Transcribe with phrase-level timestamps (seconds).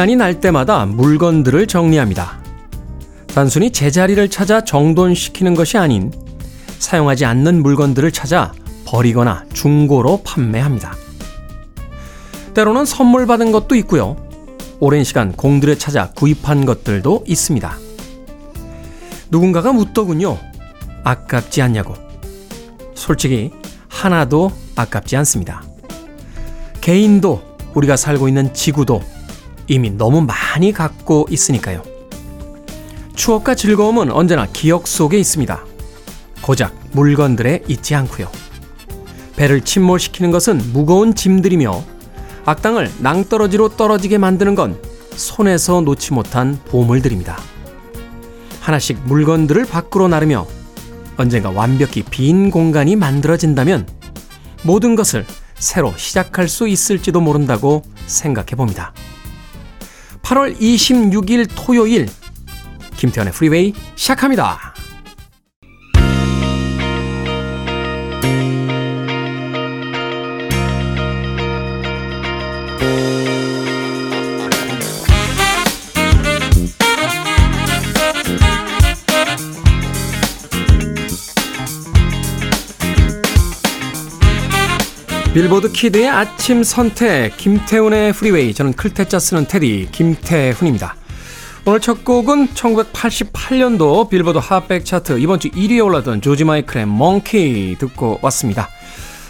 [0.00, 2.40] 시간이 날 때마다 물건들을 정리합니다.
[3.34, 6.10] 단순히 제자리를 찾아 정돈시키는 것이 아닌
[6.78, 8.54] 사용하지 않는 물건들을 찾아
[8.86, 10.94] 버리거나 중고로 판매합니다.
[12.54, 14.16] 때로는 선물 받은 것도 있고요.
[14.78, 17.76] 오랜 시간 공들여 찾아 구입한 것들도 있습니다.
[19.28, 20.38] 누군가가 묻더군요.
[21.04, 21.94] 아깝지 않냐고.
[22.94, 23.50] 솔직히
[23.88, 25.62] 하나도 아깝지 않습니다.
[26.80, 27.42] 개인도
[27.74, 29.02] 우리가 살고 있는 지구도
[29.70, 31.84] 이미 너무 많이 갖고 있으니까요.
[33.14, 35.64] 추억과 즐거움은 언제나 기억 속에 있습니다.
[36.42, 38.28] 고작 물건들에 있지 않고요.
[39.36, 41.84] 배를 침몰시키는 것은 무거운 짐들이며
[42.46, 44.76] 악당을 낭떠러지로 떨어지게 만드는 건
[45.14, 47.38] 손에서 놓지 못한 보물들입니다.
[48.60, 50.48] 하나씩 물건들을 밖으로 나르며
[51.16, 53.86] 언젠가 완벽히 빈 공간이 만들어진다면
[54.64, 55.24] 모든 것을
[55.54, 58.92] 새로 시작할 수 있을지도 모른다고 생각해 봅니다.
[60.30, 62.08] 8월 26일 토요일
[62.96, 64.69] 김태현의 프리웨이 시작합니다.
[85.40, 90.96] 빌보드 Kid의 아침 선택 김태훈의 프리웨이 저는 클테짜 쓰는 테디 김태훈입니다.
[91.64, 98.18] 오늘 첫 곡은 1988년도 빌보드 Hot백 차트 이번 주 1위에 올랐던 조지 마이클의 Monkey 듣고
[98.20, 98.68] 왔습니다.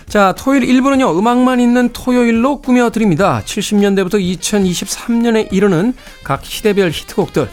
[0.09, 3.43] 자, 토요일 1부는요, 음악만 있는 토요일로 꾸며드립니다.
[3.45, 5.95] 70년대부터 2023년에 이르는
[6.25, 7.49] 각 시대별 히트곡들,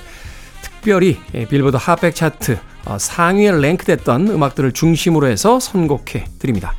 [0.64, 6.74] 특별히 빌보드 Hot백 차트 어, 상위에 랭크됐던 음악들을 중심으로 해서 선곡해 드립니다.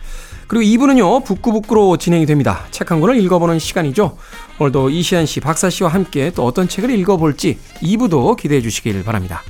[0.48, 2.66] 그리고 2부는요, 북끄북끄로 진행이 됩니다.
[2.70, 4.16] 책 한 권을 읽어보는 시간이죠.
[4.58, 9.42] 오늘도 이시한 씨, 박사 씨와 함께 또 어떤 책을 읽어볼지 2부도 기대해 주시길 바랍니다.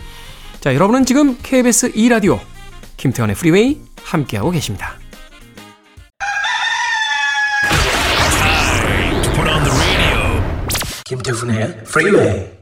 [0.61, 2.41] 자, 여러분은 지금 KBS 2라디오
[2.97, 4.95] 김태훈의 프리웨이 함께하고 계십니다.
[11.05, 12.58] 김태훈의 프리웨이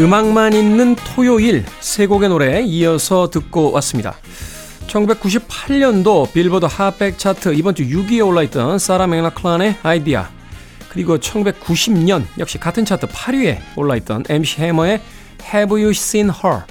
[0.00, 4.14] 음악만 있는 토요일 세 곡의 노래 이어서 듣고 왔습니다.
[4.86, 10.24] 1998년도 빌보드 Hot백 차트 이번 주 6위에 올라있던 사라 맥락클란의 Adia
[10.88, 15.00] 그리고 1990년 역시 같은 차트 8위에 올라있던 MC 해머의
[15.52, 16.62] Have You Seen Her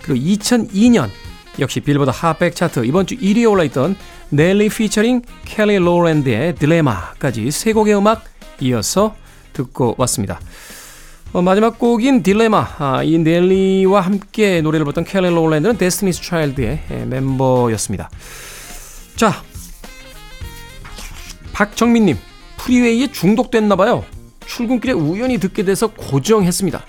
[0.00, 1.10] 그리고 2002년
[1.58, 3.96] 역시 빌보드 Hot백 차트 이번 주 1위에 올라있던
[4.30, 8.24] 넬리 피처링 켈리 로랜드의 Dilemma까지 세 곡의 음악
[8.60, 9.14] 이어서
[9.52, 10.40] 듣고 왔습니다.
[11.32, 17.04] 어, 마지막 곡인 Dilemma 아, 이 넬리와 함께 노래를 불렀던 켈리 로랜드는 데스티니스 차일드의 예,
[17.06, 18.10] 멤버였습니다.
[19.16, 19.42] 자
[21.54, 22.18] 박정민님
[22.58, 24.04] 프리웨이에 중독됐나봐요.
[24.44, 26.84] 출근길에 우연히 듣게 돼서 고정했습니다.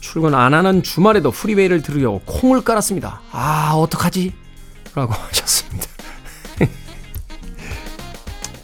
[0.00, 3.20] 출근 안 하는 주말에도 프리웨이를 들으려고 콩을 깔았습니다.
[3.30, 4.32] 아 어떡하지?
[4.94, 5.86] 라고 하셨습니다.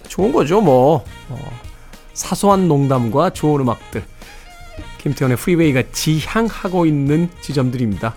[0.08, 1.60] 좋은 거죠 뭐 어,
[2.12, 4.04] 사소한 농담과 좋은 음악들
[5.02, 8.14] 김태현의 프리웨이가 지향하고 있는 지점들입니다.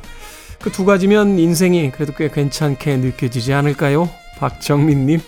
[0.62, 4.10] 그 두 가지면 인생이 그래도 꽤 괜찮게 느껴지지 않을까요?
[4.40, 5.20] 박정민님.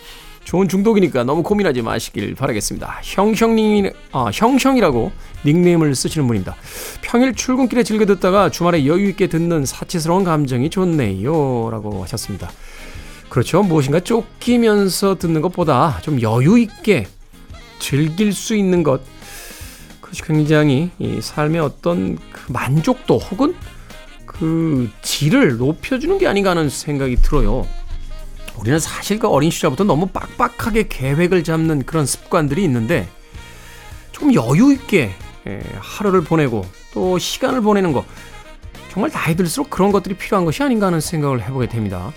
[0.44, 3.02] 좋은 중독이니까 너무 고민하지 마시길 바라겠습니다.
[3.04, 5.12] 형형님, 아, 형형이라고
[5.46, 6.56] 닉네임을 쓰시는 분입니다.
[7.02, 11.70] 평일 출근길에 즐겨 듣다가 주말에 여유있게 듣는 사치스러운 감정이 좋네요.
[11.70, 12.50] 라고 하셨습니다.
[13.30, 13.62] 그렇죠.
[13.62, 17.08] 무엇인가 쫓기면서 듣는 것보다 좀 여유있게
[17.80, 19.02] 즐길 수 있는 것,
[20.08, 23.56] 그것이 굉장히 이 삶의 어떤 그 만족도 혹은
[24.26, 27.68] 그 질을 높여주는 게 아닌가 하는 생각이 들어요.
[28.58, 33.08] 우리는 사실 그 어린 시절부터 너무 빡빡하게 계획을 잡는 그런 습관들이 있는데
[34.14, 35.12] 조금 여유 있게
[35.46, 38.06] 예, 하루를 보내고 또 시간을 보내는 거
[38.90, 42.14] 정말 나이 들수록 그런 것들이 필요한 것이 아닌가 하는 생각을 해보게 됩니다.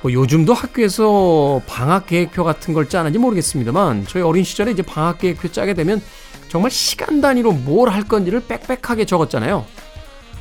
[0.00, 5.52] 뭐 요즘도 학교에서 방학 계획표 같은 걸 짜는지 모르겠습니다만 저희 어린 시절에 이제 방학 계획표
[5.52, 6.00] 짜게 되면
[6.48, 9.64] 정말 시간 단위로 뭘 할 건지를 빽빽하게 적었잖아요.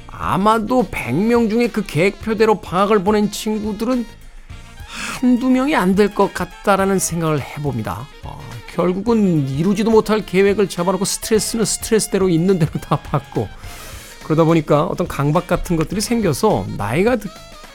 [0.08, 4.06] 아마도 100명 중에 그 계획표대로 방학을 보낸 친구들은
[5.20, 8.08] 한두 명이 안 될 것 같다라는 생각을 해봅니다.
[8.24, 8.40] 어,
[8.74, 13.48] 결국은 이루지도 못할 계획을 잡아놓고 스트레스는 스트레스대로 있는 대로 다 받고
[14.24, 17.28] 그러다 보니까 어떤 강박 같은 것들이 생겨서 나이가 드,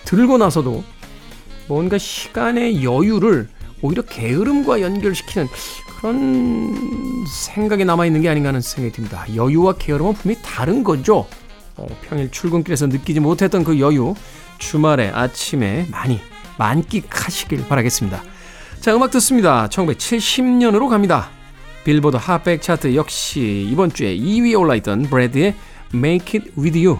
[0.06, 0.82] 들고 나서도
[1.68, 3.48] 뭔가 시간의 여유를
[3.82, 5.46] 오히려 게으름과 연결시키는
[6.00, 9.26] 그런 생각이 남아있는 게 아닌가 하는 생각이 듭니다.
[9.34, 11.26] 여유와 게으름은 분명히 다른 거죠.
[11.76, 14.14] 어, 평일 출근길에서 느끼지 못했던 그 여유,
[14.56, 16.18] 주말에 아침에 많이
[16.56, 18.22] 만끽하시길 바라겠습니다.
[18.80, 19.68] 자, 음악 듣습니다.
[19.68, 21.28] 1970년으로 갑니다.
[21.84, 25.54] 빌보드 핫백 차트 역시 이번 주에 2위에 올라있던 브래드의
[25.94, 26.98] Make It With You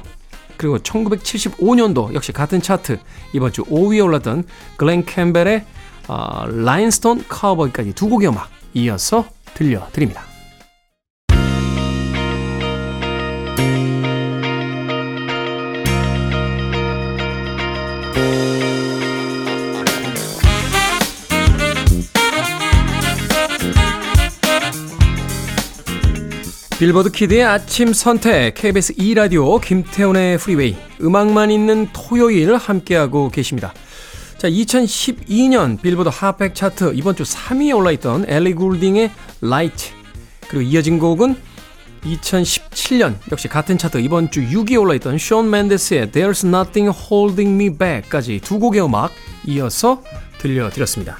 [0.59, 2.99] 그리고 1975년도 역시 같은 차트
[3.33, 4.45] 이번 주 5위에 올랐던
[4.77, 5.65] 글렌 캠벨의
[6.09, 10.31] 어, 라인스톤 카우보이까지 두 곡의 음악 이어서 들려드립니다.
[26.81, 33.75] 빌보드 Kid의 아침 선택 KBS 2라디오 김태훈의 프리웨이 음악만 있는 토요일 함께하고 계십니다.
[34.41, 39.11] 자, 2012년 빌보드 Hot백 차트 이번 주 3위에 올라있던 엘리 굴딩의
[39.43, 39.91] Lights
[40.49, 41.37] 그리고 이어진 곡은
[42.05, 48.41] 2017년 역시 같은 차트 이번 주 6위에 올라있던 션 맨데스의 There's Nothing Holding Me Back까지
[48.43, 49.13] 두 곡의 음악
[49.47, 50.03] 이어서
[50.39, 51.19] 들려드렸습니다.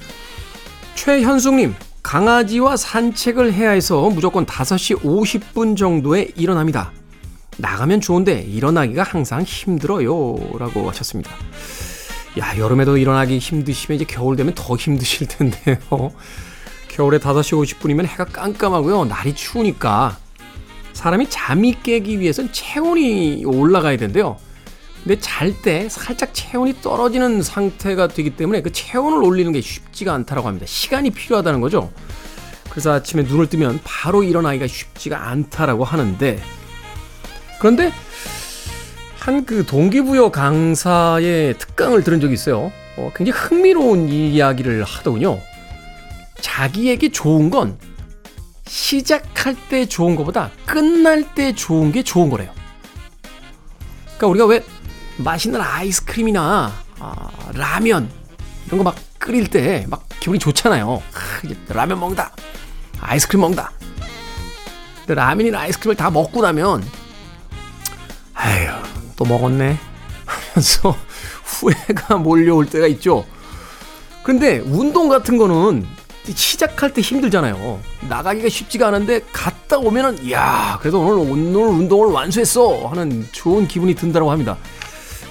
[0.95, 6.91] 최현숙님 강아지와 산책을 해야 해서 무조건 5시 50분 정도에 일어납니다.
[7.59, 10.09] 나가면 좋은데 일어나기가 항상 힘들어요.
[10.59, 11.31] 라고 하셨습니다.
[12.39, 15.77] 야, 여름에도 일어나기 힘드시면 이제 겨울 되면 더 힘드실 텐데요.
[16.89, 19.05] 겨울에 5시 50분이면 해가 깜깜하고요.
[19.07, 20.17] 날이 추우니까
[20.93, 24.37] 사람이 잠이 깨기 위해선 체온이 올라가야 된대요.
[25.03, 30.47] 근데 잘 때 살짝 체온이 떨어지는 상태가 되기 때문에 그 체온을 올리는 게 쉽지가 않다고
[30.47, 30.67] 합니다.
[30.67, 31.91] 시간이 필요하다는 거죠.
[32.69, 36.41] 그래서 아침에 눈을 뜨면 바로 일어나기가 쉽지가 않다라고 하는데
[37.59, 37.93] 그런데
[39.21, 42.73] 한 그 동기부여 강사의 특강을 들은 적이 있어요.
[42.97, 45.39] 어, 굉장히 흥미로운 이야기를 하더군요.
[46.41, 47.79] 자기에게 좋은 건
[48.67, 52.51] 시작할 때 좋은 것보다 끝날 때 좋은 게 좋은 거래요.
[54.17, 54.65] 그러니까 우리가 왜
[55.19, 58.09] 맛있는 아이스크림이나 아, 라면
[58.67, 61.03] 이런 거 막 끓일 때 막 기분이 좋잖아요.
[61.13, 62.33] 아, 라면 먹는다.
[63.01, 63.73] 아이스크림 먹는다.
[65.01, 66.83] 근데 라면이나 아이스크림을 다 먹고 나면
[68.35, 68.71] 아휴
[69.21, 69.77] 또 먹었네
[70.25, 70.97] 하면서
[71.45, 73.27] 후회가 몰려올 때가 있죠.
[74.23, 75.87] 근데 운동 같은 거는
[76.25, 77.81] 시작할 때 힘들잖아요.
[78.09, 84.31] 나가기가 쉽지가 않은데 갔다 오면은 이야 그래도 오늘 오늘 운동을 완수했어 하는 좋은 기분이 든다고
[84.31, 84.57] 합니다.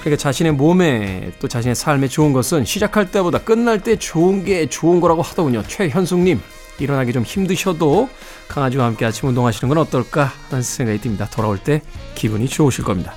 [0.02, 5.02] 그러니까 자신의 몸에 또 자신의 삶에 좋은 것은 시작할 때보다 끝날 때 좋은 게 좋은
[5.02, 5.64] 거라고 하더군요.
[5.68, 6.40] 최현숙님
[6.80, 8.10] 일어나기 좀 힘드셔도
[8.48, 11.28] 강아지와 함께 아침 운동하시는 건 어떨까 하는 생각이 듭니다.
[11.32, 11.82] 돌아올 때
[12.16, 13.16] 기분이 좋으실 겁니다.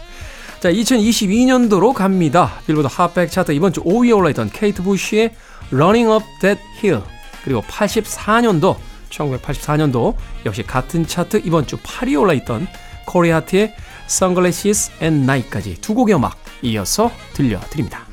[0.62, 2.52] 자, 2022년도로 갑니다.
[2.68, 5.34] 빌보드 핫백 차트 이번 주 5위에 올라있던 케이트 부시의
[5.72, 7.02] Running Up That Hill
[7.42, 8.76] 그리고 84년도
[9.10, 10.14] 1984년도
[10.46, 12.68] 역시 같은 차트 이번 주 8위에 올라있던
[13.06, 13.74] 코리 하트의
[14.06, 18.06] Sunglasses at Night까지 두 곡의 음악 이어서 들려드립니다.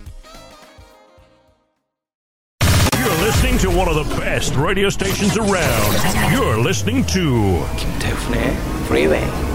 [2.95, 5.93] You're listening to one of the best radio stations around.
[6.33, 8.57] You're listening to 김태훈의
[8.87, 9.48] Freeway.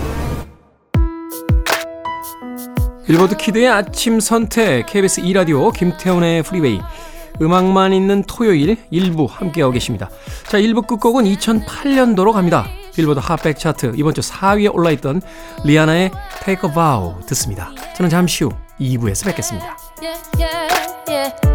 [3.06, 6.80] 빌보드 Kid의 아침 선택 KBS 2라디오 김태훈의 프리웨이
[7.42, 10.08] 음악만 있는 토요일 1부 함께하고 계십니다.
[10.46, 12.66] 자 1부 끝곡은 2008년도로 갑니다.
[12.94, 15.20] 빌보드 핫백 차트 이번 주 4위에 올라있던
[15.64, 16.12] 리아나의
[16.44, 17.72] Take a Vow 듣습니다.
[17.96, 19.76] 저는 잠시 후 2부에서 뵙겠습니다.
[20.00, 21.53] yeah, yeah, yeah.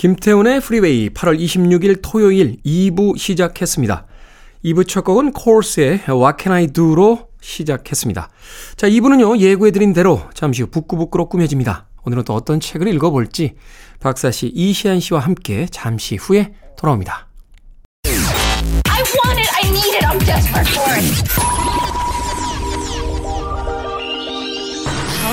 [0.00, 4.06] 김태훈의 프리웨이 8월 26일 토요일 2부 시작했습니다.
[4.64, 8.30] 2부 첫 곡은 코르스의 What Can I Do로 시작했습니다.
[8.76, 11.86] 자, 2부는요, 예고해드린 대로 잠시 후 북끄북끄로 꾸며집니다.
[12.06, 13.56] 오늘은 또 어떤 책을 읽어볼지
[14.00, 17.28] 박사 씨 이시한 씨와 함께 잠시 후에 돌아옵니다.
[18.06, 19.50] I want it.
[19.52, 20.06] I need it.
[20.06, 21.04] I'm desperate for it.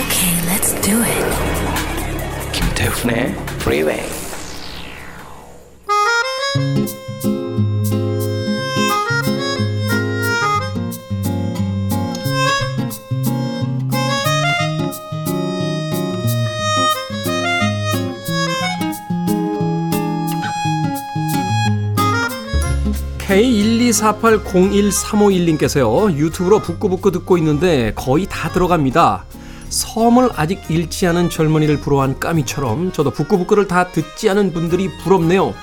[0.04, 2.52] Okay, let's do it.
[2.52, 4.17] 김태훈의 Freeway.
[23.28, 29.26] K124801351님께서요, 유튜브로 북구북구 듣고 있는데 거의 다 들어갑니다.
[29.70, 35.54] 섬을 아직 잃지 않은 젊은이를 부러워한 까미처럼 저도 북구북구를 다 듣지 않은 분들이 부럽네요.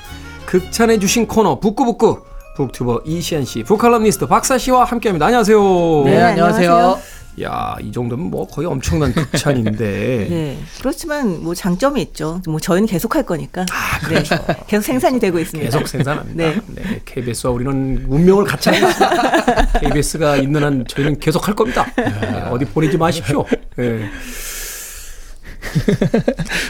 [0.45, 2.21] 극찬해 주신 코너 북구북구
[2.55, 5.25] 북튜버 이시안 씨, 북칼럼니스트 박사 씨와 함께합니다.
[5.25, 6.03] 안녕하세요.
[6.05, 6.99] 네, 안녕하세요.
[7.41, 9.77] 야, 이 정도면 뭐 거의 엄청난 극찬인데.
[10.29, 10.57] 네.
[10.79, 12.41] 그렇지만 뭐 장점이 있죠.
[12.47, 13.65] 뭐 저희는 계속 할 거니까.
[14.09, 14.23] 네.
[14.67, 15.69] 계속 생산이 되고 있습니다.
[15.69, 16.35] 계속 생산합니다.
[16.35, 16.61] 네.
[16.67, 17.01] 네.
[17.03, 19.79] KBS와 우리는 운명을 같이 있습니다.
[19.79, 21.85] KBS가 있는 한 저희는 계속 할 겁니다.
[21.97, 23.45] 네, 어디 보내지 마십시오.
[23.75, 24.09] 네.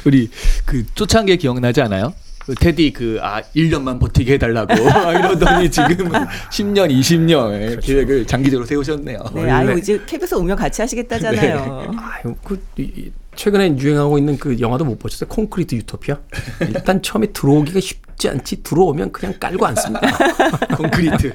[0.05, 0.29] 우리
[0.65, 2.13] 그 초창기 에 기억나지 않아요?
[2.45, 6.09] 그 테디 그 아 1년만 버티게 해달라고 막 이러더니 지금
[6.51, 9.19] 10년, 20년 계획을 장기적으로 세우셨네요.
[9.33, 11.91] 네, 아유 이제 KBS 오면 같이 하시겠다잖아요.
[11.97, 15.27] 아유, 그 이- 이, 최근에 유행하고 있는 그 영화도 못 보셨어요?
[15.27, 16.17] 콘크리트 유토피아?
[16.61, 20.07] 일단 처음에 들어오기가 쉽지 않지 들어오면 그냥 깔고 앉습니다.
[20.77, 21.33] 콘크리트.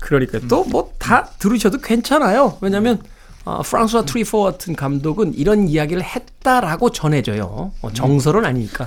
[0.00, 2.58] 그러니까 또 뭐 다 들으셔도 괜찮아요.
[2.60, 3.00] 왜냐하면
[3.48, 7.72] 어, 프랑스와 트리포 같은 감독은 이런 이야기를 했다라고 전해져요.
[7.80, 8.86] 어, 정설은 아니니까.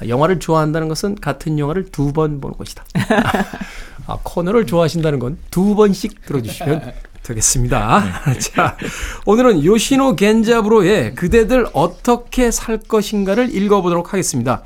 [0.00, 2.84] 아, 영화를 좋아한다는 것은 같은 영화를 두 번 보는 것이다.
[4.06, 6.92] 아, 코너를 좋아하신다는 건 두 번씩 들어주시면
[7.24, 8.22] 되겠습니다.
[8.38, 8.76] 자,
[9.26, 14.62] 오늘은 요시노 겐자부로의 그대들 어떻게 살 것인가를 읽어보도록 하겠습니다.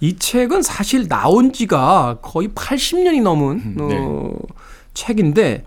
[0.00, 4.32] 이 책은 사실 나온 지가 거의 80년이 넘은 어,
[4.92, 5.64] 책인데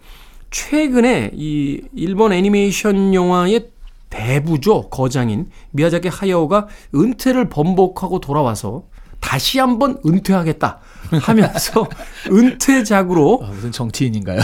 [0.51, 3.69] 최근에 이 일본 애니메이션 영화의
[4.09, 8.83] 대부죠 거장인 미야자키 하야오가 은퇴를 번복하고 돌아와서
[9.19, 10.79] 다시 한번 은퇴하겠다
[11.21, 11.87] 하면서
[12.31, 14.39] 은퇴작으로 아, 무슨 정치인인가요?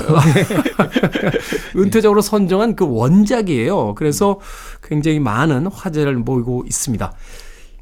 [1.76, 3.96] 은퇴적으로 선정한 그 원작이에요.
[3.96, 4.40] 그래서
[4.84, 7.14] 굉장히 많은 화제를 모이고 있습니다.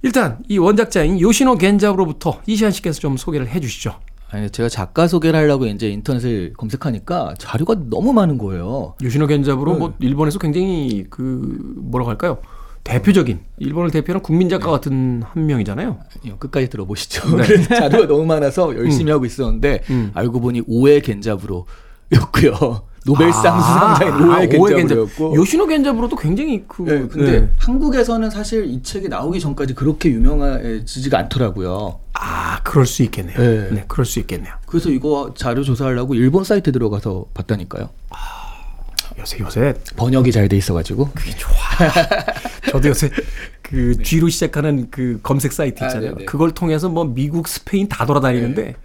[0.04, 4.00] 일단 이 원작자인 요시노 겐자부로부터 이시안 씨께서 좀 소개를 해주시죠.
[4.34, 8.96] 아니 제가 작가 소개를 하려고 이제 인터넷을 검색하니까 자료가 너무 많은 거예요.
[9.04, 9.80] 요시노 겐자부로 네.
[9.80, 12.40] 뭐 일본에서 굉장히 그 뭐라고 할까요?
[12.84, 16.00] 대표적인 일본을 대표하는 국민 작가 같은 한 명이잖아요.
[16.22, 17.30] 아니요, 끝까지 들어보시죠.
[17.38, 20.12] 그래서 자료가 너무 많아서 열심히 하고 있었는데 음.
[20.16, 21.68] 알고 보니 오해 겐자부로였고요.
[23.06, 25.36] 노벨상 수상자인 오해 겐자부로였고.
[25.36, 27.50] 요시노 겐자부로도 굉장히 그 네, 근데 네.
[27.58, 32.00] 한국에서는 사실 이 책이 나오기 전까지 그렇게 유명해지지가 않더라고요.
[32.14, 33.38] 아 그럴 수 있겠네요.
[33.38, 33.70] 네.
[33.72, 34.54] 네, 그럴 수 있겠네요.
[34.66, 37.90] 그래서 이거 자료 조사하려고 일본 사이트 들어가서 봤다니까요.
[39.20, 41.10] 요새 요새 번역이 잘 돼 있어가지고.
[42.72, 43.10] 저도 요새
[43.62, 46.14] 그 G로 시작하는 그 검색 사이트 아, 있잖아요.
[46.16, 46.26] 네네.
[46.26, 48.76] 그걸 통해서 뭐 미국, 스페인 다 돌아다니는데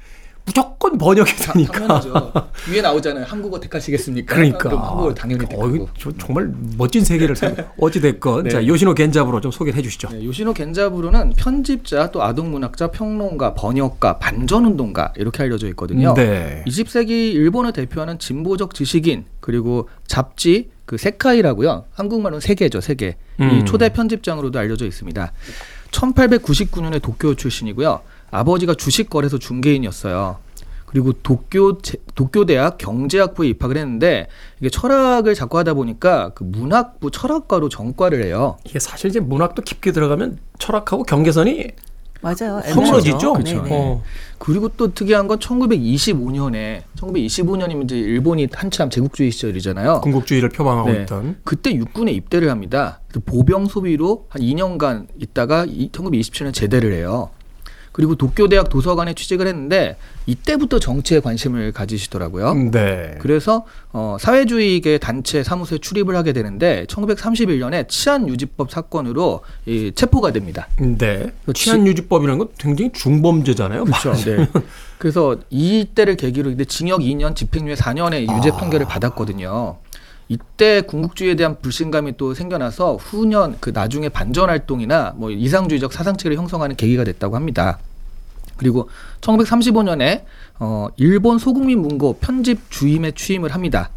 [0.52, 1.72] 무조건 번역이 되니까.
[1.72, 2.32] 당연하죠.
[2.72, 3.24] 위에 나오잖아요.
[3.26, 4.34] 한국어 택하시겠습니까?
[4.34, 5.88] 그러니까 한국어 당연히 어, 택하고.
[5.98, 7.70] 저- 정말 멋진 세계를 살.
[7.78, 8.50] 어찌 됐건 네.
[8.50, 10.08] 자 요시노 겐자부로 좀 소개를 해주시죠.
[10.10, 16.14] 네, 요시노 겐자부로는 편집자, 또 아동문학자, 평론가, 번역가, 반전운동가 이렇게 알려져 있거든요.
[16.14, 16.64] 네.
[16.66, 21.84] 20세기 일본을 대표하는 진보적 지식인 그리고 잡지 그 세카이라고요.
[21.92, 23.16] 한국말은 세계죠, 세계.
[23.40, 23.50] 음.
[23.60, 25.32] 이 초대 편집장으로도 알려져 있습니다.
[25.90, 28.00] 1899년에 도쿄 출신이고요.
[28.30, 30.36] 아버지가 주식 거래소 중개인이었어요.
[30.86, 34.26] 그리고 도쿄 제- 도쿄대학 경제학부에 입학을 했는데
[34.58, 38.56] 이게 철학을 자꾸 하다 보니까 그 문학부 철학과로 전과를 해요.
[38.64, 41.66] 이게 사실 이제 문학도 깊게 들어가면 철학하고 경계선이
[42.20, 42.60] 맞아요.
[42.74, 43.34] 허물어지죠.
[43.44, 43.68] 네네.
[43.70, 44.02] 어.
[44.38, 50.00] 그리고 또 특이한 건 1925년에 1925년이면 이제 일본이 한참 제국주의 시절이잖아요.
[50.00, 51.02] 군국주의를 표방하고 네.
[51.02, 53.00] 있던 그때 육군에 입대를 합니다.
[53.24, 57.30] 보병 소비로 한 2년간 있다가 이- 1927년 제대를 해요.
[57.98, 62.70] 그리고 도쿄대학 도서관에 취직을 했는데 이때부터 정치에 관심을 가지시더라고요.
[62.70, 63.16] 네.
[63.18, 70.68] 그래서 어, 사회주의계 단체 사무소에 출입을 하게 되는데 1931년에 치안유지법 사건으로 이, 체포가 됩니다.
[70.78, 71.32] 네.
[71.52, 73.84] 치안유지법이라는 건 굉장히 중범죄잖아요.
[73.84, 74.12] 그렇죠.
[74.12, 74.48] 네.
[74.98, 79.76] 그래서 이때를 계기로 근데 징역 2년, 집행유예 4년의 유죄 판결을 받았거든요.
[80.28, 86.76] 이때 군국주의에 대한 불신감이 또 생겨나서 후년 그 나중에 반전 활동이나 뭐 이상주의적 사상체를 형성하는
[86.76, 87.78] 계기가 됐다고 합니다.
[88.58, 88.90] 그리고
[89.22, 90.24] 1935년에
[90.60, 93.90] 어 일본 소국민 문고 편집 주임에 취임을 합니다.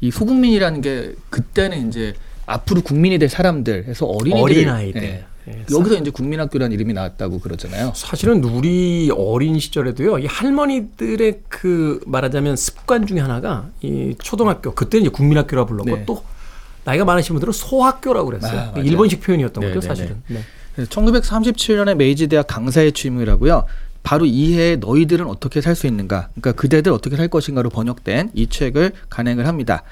[0.00, 2.14] 이 소국민이라는 게 그때는 이제
[2.46, 5.02] 앞으로 국민이 될 사람들 해서 어린이들 어린아이들.
[5.02, 5.24] 예.
[5.48, 5.64] 예.
[5.72, 7.92] 여기서 이제 국민학교라는 이름이 나왔다고 그러잖아요.
[7.96, 15.08] 사실은 우리 어린 시절에도요, 이 할머니들의 그 말하자면 습관 중에 하나가 이 초등학교, 그때 이제
[15.08, 16.04] 국민학교라 불렀고 네.
[16.06, 16.22] 또
[16.84, 18.72] 나이가 많으신 분들은 소학교라고 그랬어요.
[18.74, 18.78] 아.
[18.78, 20.22] 일본식 표현이었던 네, 거죠, 네, 사실은.
[20.28, 20.40] 네.
[20.76, 23.66] 1937년에 메이지 대학 강사에 취임을 하고요.
[24.02, 28.48] 바로 이 해에 너희들은 어떻게 살 수 있는가, 그러니까 그대들 어떻게 살 것인가로 번역된 이
[28.48, 29.82] 책을 간행을 합니다.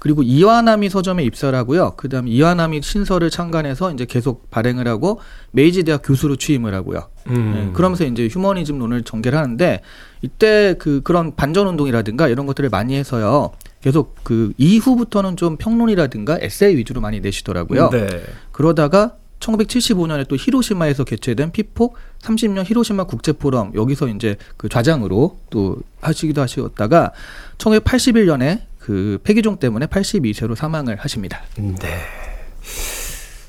[0.00, 1.92] 그리고 이와나미 서점에 입사를 하고요.
[1.96, 7.08] 그다음 이와나미 신서를 창간해서 이제 계속 발행을 하고 메이지 대학 교수로 취임을 하고요.
[7.28, 7.52] 음.
[7.54, 9.82] 네, 그러면서 이제 휴머니즘론을 전개를 하는데
[10.22, 13.52] 이때 그 그런 반전 운동이라든가 이런 것들을 많이 해서요.
[13.82, 17.90] 계속 그 이후부터는 좀 평론이라든가 에세이 위주로 많이 내시더라고요.
[17.90, 18.08] 네.
[18.52, 25.78] 그러다가 1975년에 또 히로시마에서 개최된 피폭 30년 히로시마 국제 포럼 여기서 이제 그 좌장으로 또
[26.00, 27.12] 하시기도 하시었다가
[27.58, 31.42] 1981년에 그 폐기종 때문에 82세로 사망을 하십니다.
[31.56, 32.00] 네.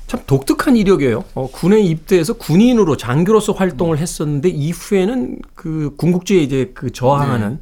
[0.06, 1.24] 참 독특한 이력이에요.
[1.34, 7.60] 어, 군에 입대해서 군인으로 장교로서 활동을 했었는데 이후에는 그 군국주의에 이제 그 저항하는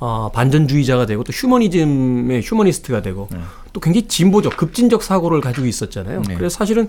[0.00, 3.28] 어, 반전주의자가 되고 또 휴머니즘의 휴머니스트가 되고
[3.72, 6.22] 또 굉장히 진보적 급진적 사고를 가지고 있었잖아요.
[6.26, 6.34] 네.
[6.34, 6.88] 그래서 사실은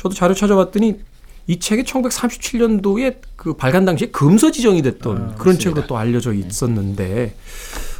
[0.00, 0.98] 저도 자료 찾아봤더니
[1.46, 7.34] 이 책이 1937년도에 그 발간 당시에 금서 지정이 됐던 그런 책으로 또 알려져 있었는데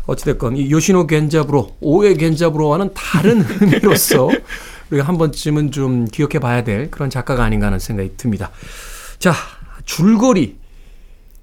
[0.06, 4.30] 어찌됐건 이 요시노 겐자브로 오에 겐자브로와는 다른 의미로서
[4.90, 8.50] 우리가 한 번쯤은 좀 기억해 봐야 될 그런 작가가 아닌가 하는 생각이 듭니다.
[9.18, 9.34] 자
[9.84, 10.56] 줄거리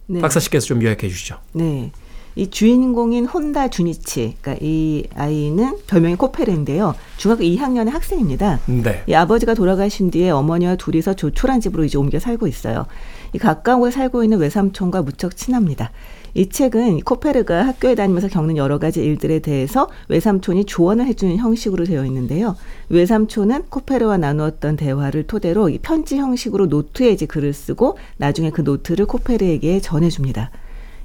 [0.08, 0.22] 네.
[0.22, 1.40] 박사 씨께서 좀 요약해 주시죠.
[1.54, 1.92] 네.
[2.38, 6.94] 이 주인공인 혼다 주니치, 그러니까 이 아이는 별명이 코페르인데요.
[7.18, 8.60] 중학교 2학년의 학생입니다.
[8.68, 9.04] 네.
[9.08, 12.86] 이 아버지가 돌아가신 뒤에 어머니와 둘이서 조촐한 집으로 이제 옮겨 살고 있어요.
[13.34, 15.90] 이 가까운 곳에 살고 있는 외삼촌과 무척 친합니다.
[16.36, 22.06] 이 책은 코페르가 학교에 다니면서 겪는 여러 가지 일들에 대해서 외삼촌이 조언을 해주는 형식으로 되어
[22.06, 22.56] 있는데요.
[22.90, 29.08] 외삼촌은 코페르와 나누었던 대화를 토대로 이 편지 형식으로 노트에 이제 글을 쓰고 나중에 그 노트를
[29.08, 30.52] 코페르에게 전해줍니다.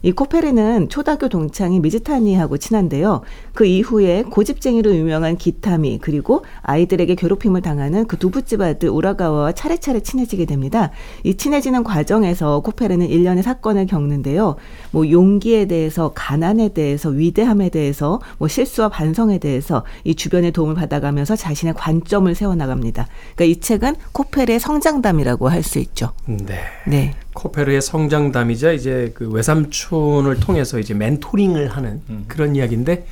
[0.03, 3.23] 이 코페르는 초등학교 동창인 미즈타니하고 친한데요.
[3.55, 10.45] 그 이후에 고집쟁이로 유명한 기타미 그리고 아이들에게 괴롭힘을 당하는 그 두부집 아들 우라가와와 차례차례 친해지게
[10.45, 10.91] 됩니다.
[11.25, 14.57] 이 친해지는 과정에서 코페르는 일련의 사건을 겪는데요.
[14.91, 21.37] 뭐 용기에 대해서 가난에 대해서 위대함에 대해서 뭐 실수와 반성에 대해서 이 주변의 도움을 받아가면서
[21.37, 23.07] 자신의 관점을 세워나갑니다.
[23.35, 26.11] 그러니까 이 책은 코페르의 성장담이라고 할 수 있죠.
[26.27, 26.59] 네.
[26.89, 27.15] 네.
[27.35, 33.07] 코페르의 성장담이자 이제 그 외삼촌을 통해서 이제 멘토링을 하는 그런 이야기인데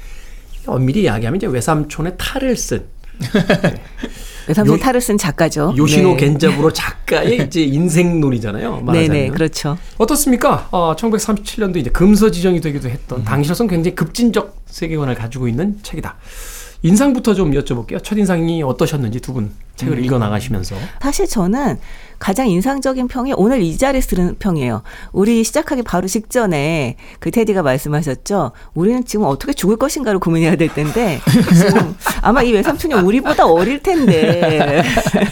[0.66, 2.84] 엄밀히 이야기하면 이제 외삼촌의 탈을 쓴
[4.48, 5.74] 외삼촌 요- 탈을 쓴 작가죠.
[5.76, 6.16] 요시노 네.
[6.16, 8.80] 겐자부로 작가의 이제 인생놀이잖아요.
[8.84, 8.94] 말하자면.
[9.12, 9.76] 네네 그렇죠.
[9.98, 10.68] 어떻습니까?
[10.70, 16.16] 어, 1937년도 이제 금서 지정이 되기도 했던 당시로서는 굉장히 급진적 세계관을 가지고 있는 책이다.
[16.82, 18.02] 인상부터 좀 여쭤볼게요.
[18.02, 20.76] 첫 인상이 어떠셨는지 두 분 책을 읽어 나가시면서.
[21.00, 21.78] 사실 저는
[22.18, 24.82] 가장 인상적인 평이 오늘 이 자리에서 들은 평이에요.
[25.12, 28.52] 우리 시작하기 바로 직전에 그 테디가 말씀하셨죠.
[28.74, 31.18] 우리는 지금 어떻게 죽을 것인가를 고민해야 될 텐데
[31.54, 34.82] 지금 아마 이 외삼촌이 우리보다 어릴 텐데.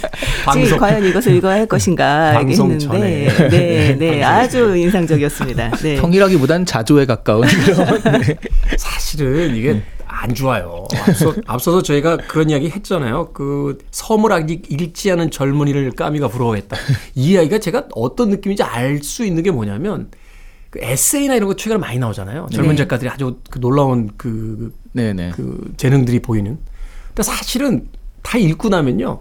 [0.55, 3.29] 지금 과연 이것을 읽어야 할 것인가 했는데 전에.
[3.51, 5.71] 네, 네, 아주 인상적이었습니다.
[5.83, 5.97] 네.
[5.97, 8.35] 평이라기보단 자조에 가까운 그런 네.
[8.79, 10.87] 사실은 이게 안 좋아요.
[11.07, 13.31] 앞서, 앞서 서 저희가 그런 이야기 했잖아요.
[13.33, 16.77] 그 섬을 아직 읽지 않은 젊은이를 까미가 부러워했다.
[17.15, 20.11] 이 이야기가 제가 어떤 느낌인지 알 수 있는 게 뭐냐면
[20.71, 22.49] 그 에세이나 이런 거 최근에 많이 나오잖아요.
[22.53, 22.77] 젊은 네.
[22.77, 25.31] 작가들이 아주 그 놀라운 그, 네 네.
[25.35, 26.59] 그 재능들이 보이는.
[27.09, 27.89] 근데 사실은
[28.23, 29.21] 다 읽고 나면요.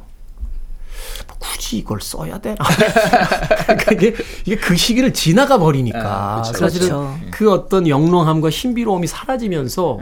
[1.28, 2.58] 뭐 굳이 이걸 써야 되나?
[3.68, 6.58] 그러니까 이게, 이게 그 시기를 지나가 버리니까 아, 그렇죠.
[6.60, 7.20] 사실은 그렇죠.
[7.32, 10.00] 그 어떤 영롱함과 신비로움이 사라지면서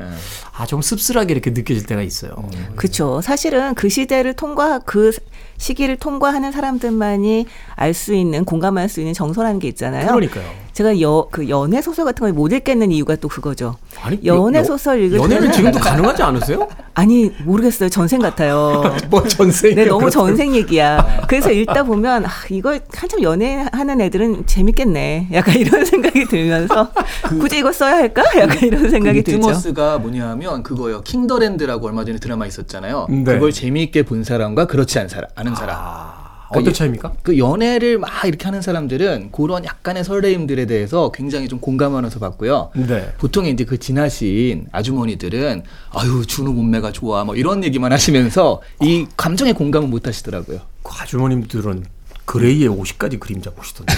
[0.57, 2.31] 아좀 씁쓸하게 이렇게 느껴질 때가 있어요.
[2.75, 3.21] 그렇죠.
[3.21, 5.11] 사실은 그 시대를 통과 그
[5.57, 10.07] 시기를 통과하는 사람들만이 알 수 있는 공감할 수 있는 정서라는 게 있잖아요.
[10.07, 10.64] 그러니까요.
[10.75, 13.77] 제가 여, 그 연애 소설 같은 걸 못 읽겠는 이유가 또 그거죠.
[14.03, 16.67] 아니, 연애 여- 소설 읽을 연애는 지금도 가능하지 않으세요?
[16.93, 17.87] 아니 모르겠어요.
[17.87, 18.83] 전생 같아요.
[19.09, 19.73] 뭐 전생.
[19.73, 21.23] 네, 너무 전생 얘기야.
[21.29, 25.29] 그래서 읽다 보면 아, 이거 한참 연애하는 애들은 재밌겠네.
[25.31, 26.91] 약간 이런 생각이 들면서
[27.39, 28.23] 굳이 이거 써야 할까?
[28.37, 29.37] 약간 이런 생각이 그 들죠.
[29.37, 30.99] 리트머스가 뭐냐면 그거요.
[31.03, 33.07] 킹더랜드라고 얼마 전에 드라마 있었잖아요.
[33.09, 33.23] 네.
[33.23, 36.24] 그걸 재미있게 본 사람과 그렇지 않은 사람, 아는 사람.
[36.49, 37.13] 어떤 차이입니까?
[37.23, 42.71] 그 연애를 막 이렇게 하는 사람들은 그런 약간의 설레임들에 대해서 굉장히 좀 공감하면서 봤고요.
[42.75, 43.13] 네.
[43.17, 49.53] 보통 이제 그 지나신 아주머니들은 아유 준호 몸매가 좋아 뭐 이런 얘기만 하시면서 이 감정에
[49.53, 50.59] 공감을 못 하시더라고요.
[50.83, 51.85] 그 아주머님들은
[52.25, 53.93] 그레이의 50가지 그림자 보시던데.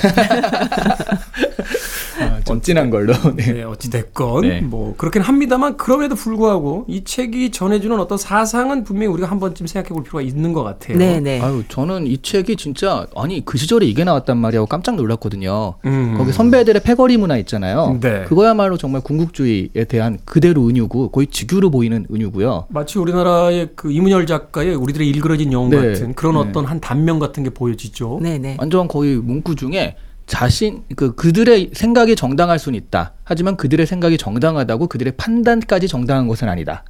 [2.20, 3.14] 아, 좀 진한 걸로.
[3.36, 3.54] 네.
[3.54, 4.62] 네, 어찌됐건, 네.
[4.62, 9.94] 뭐, 그렇긴 합니다만, 그럼에도 불구하고, 이 책이 전해주는 어떤 사상은 분명히 우리가 한 번쯤 생각해
[9.94, 10.98] 볼 필요가 있는 것 같아요.
[10.98, 11.40] 네, 네.
[11.42, 15.76] 아유 저는 이 책이 진짜 아니 그 시절에 이게 나왔단 말이야 하고 깜짝 놀랐거든요.
[15.86, 16.16] 음.
[16.18, 18.00] 거기 선배들의 패거리 문화 있잖아요.
[18.02, 18.24] 네.
[18.24, 22.66] 그거야말로 정말 군국주의에 대한 그대로 은유고 거의 직유로 보이는 은유고요.
[22.70, 25.78] 마치 우리나라의 그 이문열 작가의 우리들의 일그러진 영웅 네.
[25.78, 26.40] 같은 그런 네.
[26.42, 28.17] 어떤 한 단면 같은 게 보여지죠.
[28.22, 28.56] 네, 네.
[28.60, 33.14] 완전 거의 문구 중에 자신 그 그들의 생각이 정당할 수는 있다.
[33.24, 36.84] 하지만 그들의 생각이 정당하다고 그들의 판단까지 정당한 것은 아니다.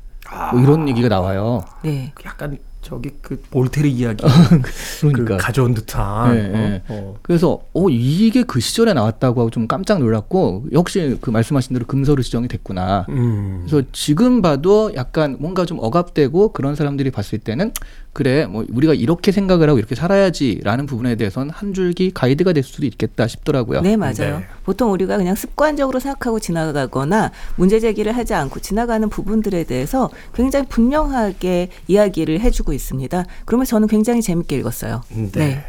[0.52, 1.64] 뭐 이런 얘기가 나와요.
[1.84, 2.12] 네.
[2.26, 4.24] 약간 저기 그 볼테르 이야기
[5.02, 5.38] 그러니까.
[5.38, 6.84] 그 가져온 듯한 네, 네.
[6.88, 7.20] 어, 어.
[7.22, 12.22] 그래서 어 이게 그 시절에 나왔다고 하고 좀 깜짝 놀랐고 역시 그 말씀하신 대로 금서로
[12.22, 13.06] 지정이 됐구나.
[13.10, 13.66] 음.
[13.68, 17.74] 그래서 지금 봐도 약간 뭔가 좀 억압되고 그런 사람들이 봤을 때는
[18.18, 22.88] 그래 뭐 우리가 이렇게 생각을 하고 이렇게 살아야지라는 부분에 대해서는 한 줄기 가이드가 될 수도
[22.88, 23.82] 있겠다 싶더라고요.
[23.82, 24.40] 네, 맞아요.
[24.40, 24.46] 네.
[24.64, 31.70] 보통 우리가 그냥 습관적으로 생각하고 지나가거나 문제 제기를 하지 않고 지나가는 부분들에 대해서 굉장히 분명하게
[31.88, 33.26] 이야기를 해주고 있습니다.
[33.46, 35.04] 그러면 저는 굉장히 재밌게 읽었어요.
[35.34, 35.64] 네.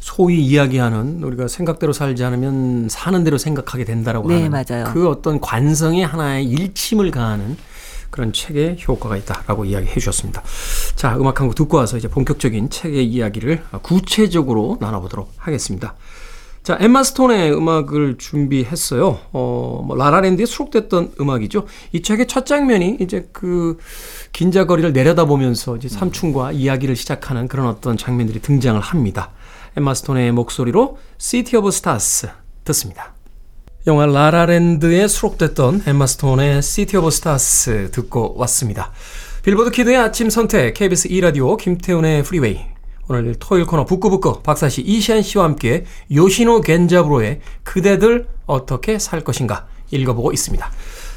[0.00, 4.84] 소위 이야기하는 우리가 생각대로 살지 않으면 사는 대로 생각하게 된다라고 네, 하는 맞아요.
[4.92, 7.56] 그 어떤 관성의 하나의 일침을 가하는
[8.10, 10.42] 그런 책에 효과가 있다라고 이야기해 주셨습니다.
[10.94, 15.94] 자, 음악 한 곡 듣고 와서 이제 본격적인 책의 이야기를 구체적으로 나눠보도록 하겠습니다.
[16.64, 19.20] 자, 엠마 스톤의 음악을 준비했어요.
[19.32, 21.66] 어, 뭐, 라라랜드에 수록됐던 음악이죠.
[21.92, 23.76] 이 책의 첫 장면이 이제 그
[24.32, 29.30] 긴자거리를 내려다보면서 이제 삼촌과 이야기를 시작하는 그런 어떤 장면들이 등장을 합니다.
[29.76, 32.28] 엠마 스톤의 목소리로 City of Stars
[32.64, 33.12] 듣습니다.
[33.86, 38.90] 영화 라라랜드에 수록됐던 엠마 스톤의 City of Stars 듣고 왔습니다.
[39.42, 42.73] 빌보드 Kid의 아침 선택 KBS 2라디오 김태훈의 프리웨이
[43.08, 50.32] 오늘 토요일 코너 북구북구 박사씨 이시안 씨와 함께 요시노 겐자브로의 그대들 어떻게 살 것인가 읽어보고
[50.32, 50.70] 있습니다.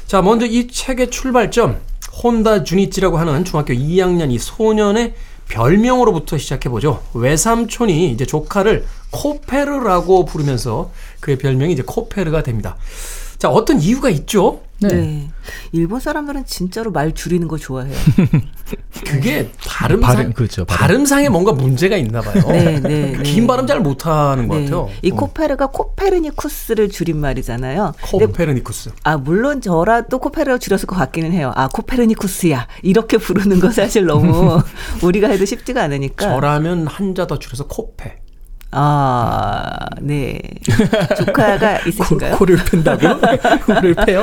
[0.06, 1.80] 자 먼저 이 책의 출발점
[2.22, 5.14] 혼다 주니치라고 하는 중학교 2학년 이 소년의
[5.48, 7.02] 별명으로부터 시작해보죠.
[7.14, 12.76] 외삼촌이 이제 조카를 코페르라고 부르면서 그의 별명이 이제 코페르가 됩니다.
[13.38, 14.62] 자, 어떤 이유가 있죠?
[14.80, 15.28] 네.
[15.72, 17.94] 일본 사람들은 진짜로 말 줄이는 거 좋아해요.
[19.06, 20.78] 그게 발음상, 발음, 그렇죠, 발음.
[20.78, 22.44] 발음상에 뭔가 문제가 있나 봐요.
[22.48, 23.22] 네, 네, 네.
[23.22, 24.64] 긴 발음 잘 못하는 것 네.
[24.64, 24.88] 같아요.
[25.02, 27.92] 이 코페르가 코페르니쿠스를 줄인 말이잖아요.
[28.12, 28.90] 어, 코페르니쿠스.
[29.02, 31.52] 아 물론 저라도 코페르가 줄였을 것 같기는 해요.
[31.56, 34.60] 아 코페르니쿠스야 이렇게 부르는 거 사실 너무
[35.02, 36.28] 우리가 해도 쉽지가 않으니까.
[36.28, 38.18] 저라면 한자 더 줄여서 코페.
[38.70, 40.40] 아 네.
[41.16, 42.36] 조카가 있으신가요?
[42.36, 43.06] 코 를 팬다고?
[43.66, 44.22] 코를 패요?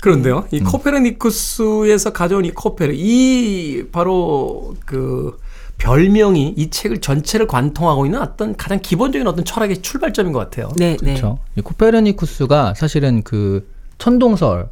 [0.00, 5.36] 그런데요, 이 코페르니쿠스에서 가져온 이 코페르, 이 바로 그
[5.78, 10.70] 별명이 이 책을 전체를 관통하고 있는 어떤 가장 기본적인 어떤 철학의 출발점인 것 같아요.
[10.76, 11.14] 네, 네.
[11.14, 11.38] 그렇죠.
[11.56, 14.66] 이 코페르니쿠스가 사실은 그 천동설을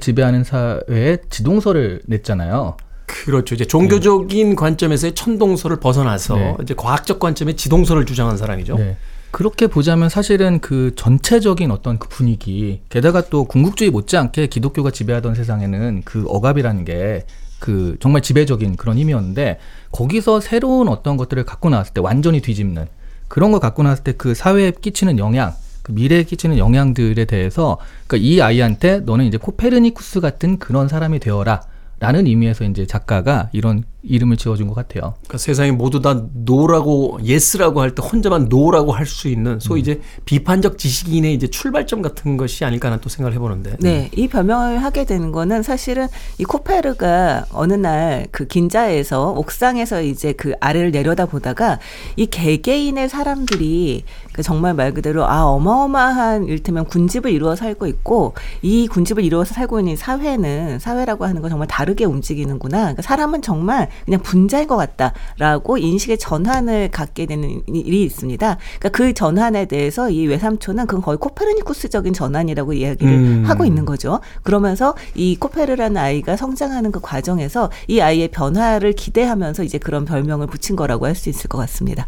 [0.00, 2.76] 지배하는 사회에 지동설을 냈잖아요.
[3.24, 3.54] 그렇죠.
[3.54, 6.56] 이제 종교적인 관점에서의 천동설을 벗어나서 네.
[6.62, 8.76] 이제 과학적 관점의 지동설을 주장한 사람이죠.
[8.76, 8.96] 네.
[9.30, 16.02] 그렇게 보자면 사실은 그 전체적인 어떤 그 분위기, 게다가 또 궁극주의 못지않게 기독교가 지배하던 세상에는
[16.04, 17.24] 그 억압이라는 게
[17.60, 19.58] 그 정말 지배적인 그런 힘이었는데
[19.92, 22.86] 거기서 새로운 어떤 것들을 갖고 나왔을 때 완전히 뒤집는
[23.28, 28.28] 그런 걸 갖고 나왔을 때 그 사회에 끼치는 영향, 그 미래에 끼치는 영향들에 대해서 그러니까
[28.28, 31.62] 이 아이한테 너는 이제 코페르니쿠스 같은 그런 사람이 되어라.
[32.00, 35.12] 라는 의미에서 이제 작가가 이런 이름을 지어준 것 같아요.
[35.20, 39.60] 그러니까 세상이 모두 다 No라고 Yes라고 할 때 혼자만 No라고 할 수 있는 음.
[39.60, 43.76] 소위 이제 비판적 지식인의 이제 출발점 같은 것이 아닐까 하는 또 생각을 해보는데.
[43.80, 46.08] 네, 이 별명을 하게 되는 거는 사실은
[46.38, 51.78] 이 코페르가 어느 날 그 긴자에서 옥상에서 이제 그 아래를 내려다 보다가
[52.16, 58.88] 이 개개인의 사람들이 그 정말 말 그대로 아 어마어마한 일테면 군집을 이루어 살고 있고 이
[58.88, 62.78] 군집을 이루어서 살고 있는 이 사회는 사회라고 하는 건 정말 다르게 움직이는구나.
[62.78, 68.58] 그러니까 사람은 정말 그냥 분자인 것 같다라고 인식의 전환을 갖게 되는 일이 있습니다.
[68.78, 73.44] 그러니까 그 전환에 대해서 이 외삼촌은 그건 거의 코페르니쿠스적인 전환이라고 이야기를 음.
[73.46, 74.20] 하고 있는 거죠.
[74.42, 80.76] 그러면서 이 코페르라는 아이가 성장하는 그 과정에서 이 아이의 변화를 기대하면서 이제 그런 별명을 붙인
[80.76, 82.06] 거라고 할 수 있을 것 같습니다.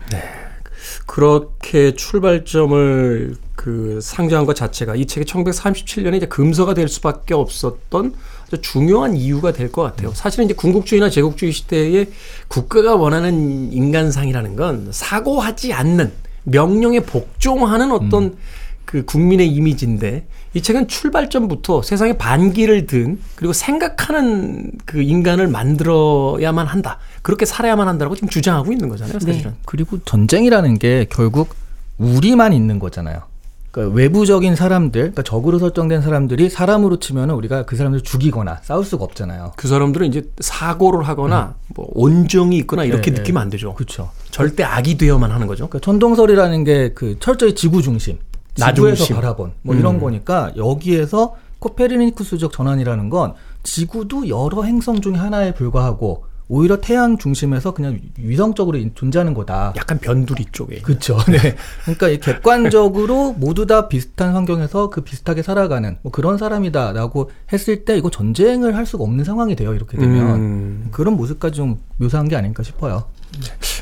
[1.06, 8.14] 그렇게 출발점을 그 상정한 것 자체가 이 책이 1937년에 이제 금서가 될 수밖에 없었던
[8.60, 10.12] 중요한 이유가 될 것 같아요.
[10.14, 12.06] 사실은 이제 군국주의나 제국주의 시대에
[12.48, 16.12] 국가가 원하는 인간상이라는 건 사고하지 않는
[16.44, 18.36] 명령에 복종하는 어떤
[18.84, 26.98] 그 국민의 이미지인데 이 책은 출발점부터 세상에 반기를 든 그리고 생각하는 그 인간을 만들어야만 한다.
[27.22, 29.54] 그렇게 살아야만 한다고 지금 주장하고 있는 거잖아요, 사실은.
[29.64, 31.54] 그리고 전쟁이라는 게 결국
[31.98, 33.22] 우리만 있는 거잖아요.
[33.70, 39.04] 그러니까 외부적인 사람들, 그러니까 적으로 설정된 사람들이 사람으로 치면은 우리가 그 사람들 죽이거나 싸울 수가
[39.04, 39.52] 없잖아요.
[39.56, 43.44] 그 사람들은 이제 사고를 하거나 뭐 온정이 있거나 이렇게 네, 느끼면 네.
[43.44, 43.72] 안 되죠.
[43.72, 44.10] 그렇죠.
[44.30, 45.68] 절대 악이 되어만 하는 거죠.
[45.68, 49.16] 그러니까 천동설이라는 게 그 철저히 지구 중심, 나 지구에서 중심.
[49.16, 50.00] 바라본 뭐 이런 음.
[50.00, 57.98] 거니까 여기에서 코페르니쿠스적 전환이라는 건 지구도 여러 행성 중에 하나에 불과하고 오히려 태양 중심에서 그냥
[58.18, 59.72] 위성적으로 존재하는 거다.
[59.76, 60.80] 약간 변두리 쪽에.
[60.80, 61.16] 그렇죠.
[61.28, 61.56] 네.
[61.82, 67.96] 그러니까 이 객관적으로 모두 다 비슷한 환경에서 그 비슷하게 살아가는 뭐 그런 사람이다라고 했을 때
[67.96, 69.72] 이거 전쟁을 할 수가 없는 상황이 돼요.
[69.72, 70.88] 이렇게 되면 음.
[70.90, 73.04] 그런 모습까지 좀 묘사한 게 아닐까 싶어요.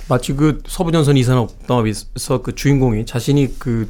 [0.08, 3.88] 마치 그 서부전선 이산업담에서 그 주인공이 자신이 그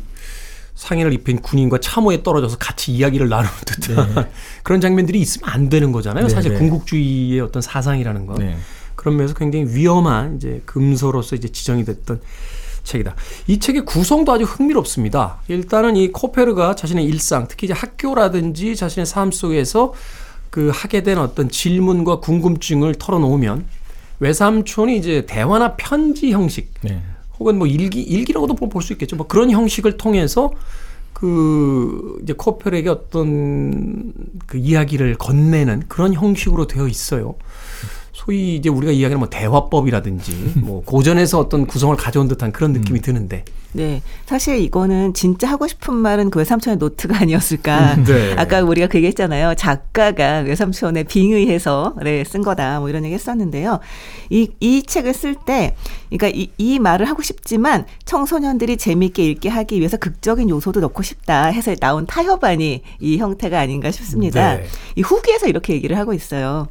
[0.80, 4.30] 상의를 입힌 군인과 참호에 떨어져서 같이 이야기를 나누는 듯한
[4.64, 6.26] 그런 장면들이 있으면 안 되는 거잖아요.
[6.26, 6.58] 네, 사실 네.
[6.58, 8.38] 군국주의의 어떤 사상이라는 건.
[8.38, 8.56] 네.
[8.96, 12.22] 그런 면에서 굉장히 위험한 이제 금소로서 이제 지정이 됐던
[12.84, 13.14] 책이다.
[13.46, 15.42] 이 책의 구성도 아주 흥미롭습니다.
[15.48, 19.92] 일단은 이 코페르가 자신의 일상, 특히 이제 학교라든지 자신의 삶 속에서
[20.48, 23.66] 그 하게 된 어떤 질문과 궁금증을 털어놓으면
[24.20, 27.02] 외삼촌이 이제 대화나 편지 형식 네.
[27.40, 29.16] 혹은 뭐 일기 일기라고도 볼 수 있겠죠.
[29.16, 30.52] 뭐 그런 형식을 통해서
[31.12, 34.12] 그 이제 코펠에게 어떤
[34.46, 37.34] 그 이야기를 건네는 그런 형식으로 되어 있어요.
[38.24, 43.44] 소위 이제 우리가 이야기하는 뭐 대화법이라든지 뭐 고전에서 어떤 구성을 가져온 듯한 그런 느낌이 드는데
[43.72, 44.02] 네.
[44.26, 48.02] 사실 이거는 진짜 하고 싶은 말은 그 외삼촌의 노트가 아니었을까.
[48.04, 48.34] 네.
[48.36, 49.54] 아까 우리가 그 얘기했잖아요.
[49.54, 52.80] 작가가 외삼촌에 빙의해서 네, 쓴 거다.
[52.80, 53.78] 뭐 이런 얘기 했었는데요.
[54.28, 55.76] 이, 이 책을 쓸 때,
[56.10, 61.46] 그러니까 이, 이 말을 하고 싶지만 청소년들이 재미있게 읽게 하기 위해서 극적인 요소도 넣고 싶다
[61.46, 64.56] 해서 나온 타협안이 이 형태가 아닌가 싶습니다.
[64.56, 64.64] 네.
[64.96, 66.66] 이 후기에서 이렇게 얘기를 하고 있어요.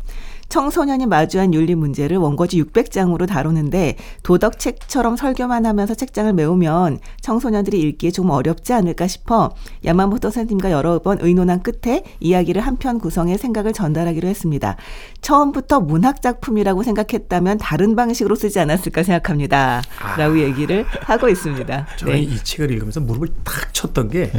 [0.49, 8.31] 청소년이 마주한 윤리 문제를 원고지 600장으로 다루는데 도덕책처럼 설교만 하면서 책장을 메우면 청소년들이 읽기에 좀
[8.31, 9.53] 어렵지 않을까 싶어
[9.85, 14.77] 야마모토 선생님과 여러 번 의논한 끝에 이야기를 한 편 구성해 생각을 전달하기로 했습니다.
[15.19, 19.81] 처음부터 문학 작품이라고 생각했다면 다른 방식으로 쓰지 않았을까 생각합니다.
[20.17, 21.87] 라고 얘기를 하고 있습니다.
[21.97, 22.19] 저는 네.
[22.21, 24.31] 이 책을 읽으면서 무릎을 탁 쳤던 게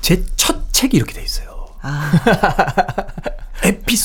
[0.00, 1.66] 제첫 책이 이렇게 돼 있어요.
[1.82, 2.10] 아,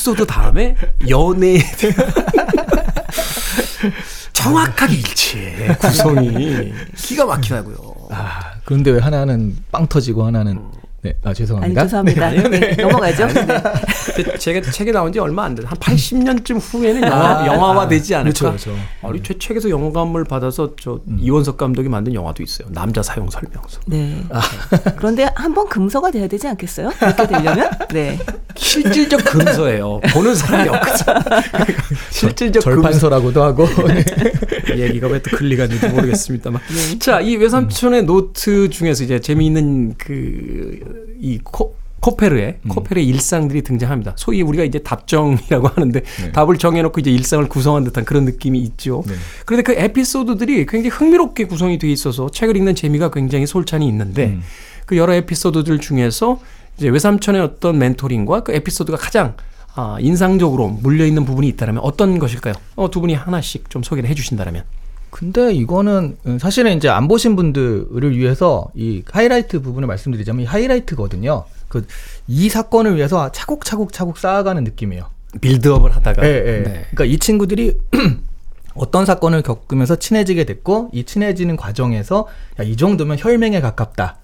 [0.01, 0.75] 에피소드 다음에
[1.07, 1.95] 연애에 대한
[4.33, 6.73] 정확하게 일치해 구성이.
[6.97, 7.75] 기가 막히다고요.
[8.09, 10.59] 아, 그런데 왜 하나는 빵 터지고 하나는
[11.03, 11.81] 네, 아 아니 죄송합니다.
[11.83, 12.29] 죄송합니다.
[12.49, 13.25] 네, 넘어가죠.
[13.27, 13.45] 네.
[14.15, 15.63] 근데 제가 책이 나온 지 얼마 안 돼.
[15.65, 18.39] 한 80년쯤 후에는 영화, 영화화 되지 않을까?
[18.51, 18.79] 그렇죠, 그렇죠.
[19.01, 22.67] 아니, 제 책에서 영감을 받아서 저 이원석 감독이 만든 영화도 있어요.
[22.71, 23.79] 남자 사용 설명서.
[23.87, 24.23] 네.
[24.97, 26.89] 그런데 한번 금서가 돼야 되지 않겠어요?
[26.99, 27.71] 그렇게 되려면?
[27.91, 28.19] 네.
[28.55, 30.01] 실질적 금서예요.
[30.13, 31.13] 보는 사람이 없거든.
[32.11, 32.81] 실질적 금서.
[32.81, 34.03] 절판서라고도 하고 네.
[34.77, 36.61] 얘기가 왜 또 글로 간지 모르겠습니다만.
[36.99, 40.79] 자, 이 외삼촌의 노트 중에서 이제 재미있는 그,
[41.19, 44.13] 이 코, 코페르의, 코페르의 일상들이 등장합니다.
[44.17, 46.01] 소위 우리가 이제 답정이라고 하는데
[46.33, 49.03] 답을 정해놓고 이제 일상을 구성한 듯한 그런 느낌이 있죠.
[49.07, 49.13] 네.
[49.45, 54.39] 그런데 그 에피소드들이 굉장히 흥미롭게 구성이 되어 있어서 책을 읽는 재미가 굉장히 솔찬히 있는데
[54.87, 56.39] 그 여러 에피소드들 중에서
[56.77, 59.35] 이제 외삼촌의 어떤 멘토링과 그 에피소드가 가장
[59.73, 62.53] 아, 인상적으로 물려 있는 부분이 있다면 어떤 것일까요?
[62.75, 64.63] 어, 두 분이 하나씩 좀 소개를 해주신다면.
[65.11, 71.43] 근데 이거는 음, 사실은 이제 안 보신 분들을 위해서 이 하이라이트 부분을 말씀드리자면 이 하이라이트거든요.
[71.67, 71.85] 그
[72.27, 75.05] 이 사건을 위해서 차곡차곡 차곡 쌓아가는 느낌이에요.
[75.41, 76.25] 빌드업을 하다가.
[76.25, 76.63] 예, 예.
[76.63, 76.85] 네.
[76.91, 77.77] 그러니까 이 친구들이
[78.73, 84.19] 어떤 사건을 겪으면서 친해지게 됐고 이 친해지는 과정에서 야, 이 정도면 혈맹에 가깝다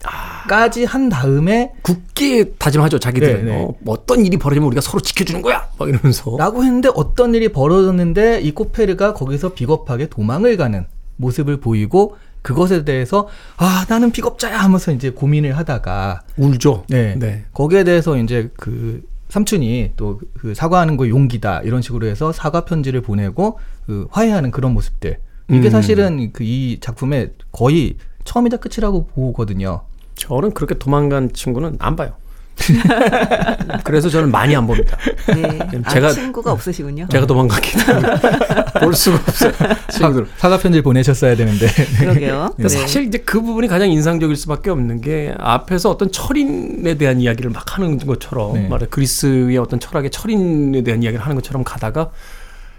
[0.48, 3.46] 까지 한 다음에 굳게 다짐하죠, 자기들은.
[3.46, 3.64] 네, 네.
[3.64, 5.68] 어, 뭐 어떤 일이 벌어지면 우리가 서로 지켜주는 거야!
[5.78, 6.36] 막 이러면서.
[6.38, 10.86] 라고 했는데 어떤 일이 벌어졌는데 이 코페르가 거기서 비겁하게 도망을 가는
[11.18, 16.86] 모습을 보이고 그것에 대해서 아 나는 비겁자야 하면서 이제 고민을 하다가 울죠.
[16.88, 17.44] 네, 네.
[17.54, 23.02] 거기에 대해서 이제 그 삼촌이 또 그 사과하는 거 용기다 이런 식으로 해서 사과 편지를
[23.02, 25.18] 보내고 그 화해하는 그런 모습들
[25.50, 25.70] 이게 음.
[25.72, 29.82] 사실은 그 이 작품의 거의 처음이자 끝이라고 보거든요.
[30.18, 32.14] 저는 그렇게 도망간 친구는 안 봐요.
[33.84, 34.98] 그래서 저는 많이 안 봅니다.
[35.28, 35.60] 네.
[35.84, 37.08] 아, 제가- 친구가 없으시군요.
[37.12, 38.08] 제가 도망갔기 때문에
[38.82, 39.52] 볼 수가 없어요.
[39.92, 40.28] 친구들.
[40.38, 41.68] 사과 편지를 보내셨어야 되는데
[42.00, 42.54] 그러게요.
[42.58, 42.68] 네.
[42.68, 47.78] 사실 이제 그 부분이 가장 인상적일 수밖에 없는 게 앞에서 어떤 철인에 대한 이야기를 막
[47.78, 48.68] 하는 것처럼 네.
[48.68, 52.10] 말해 그리스의 어떤 철학의 철인에 대한 이야기를 하는 것처럼 가다가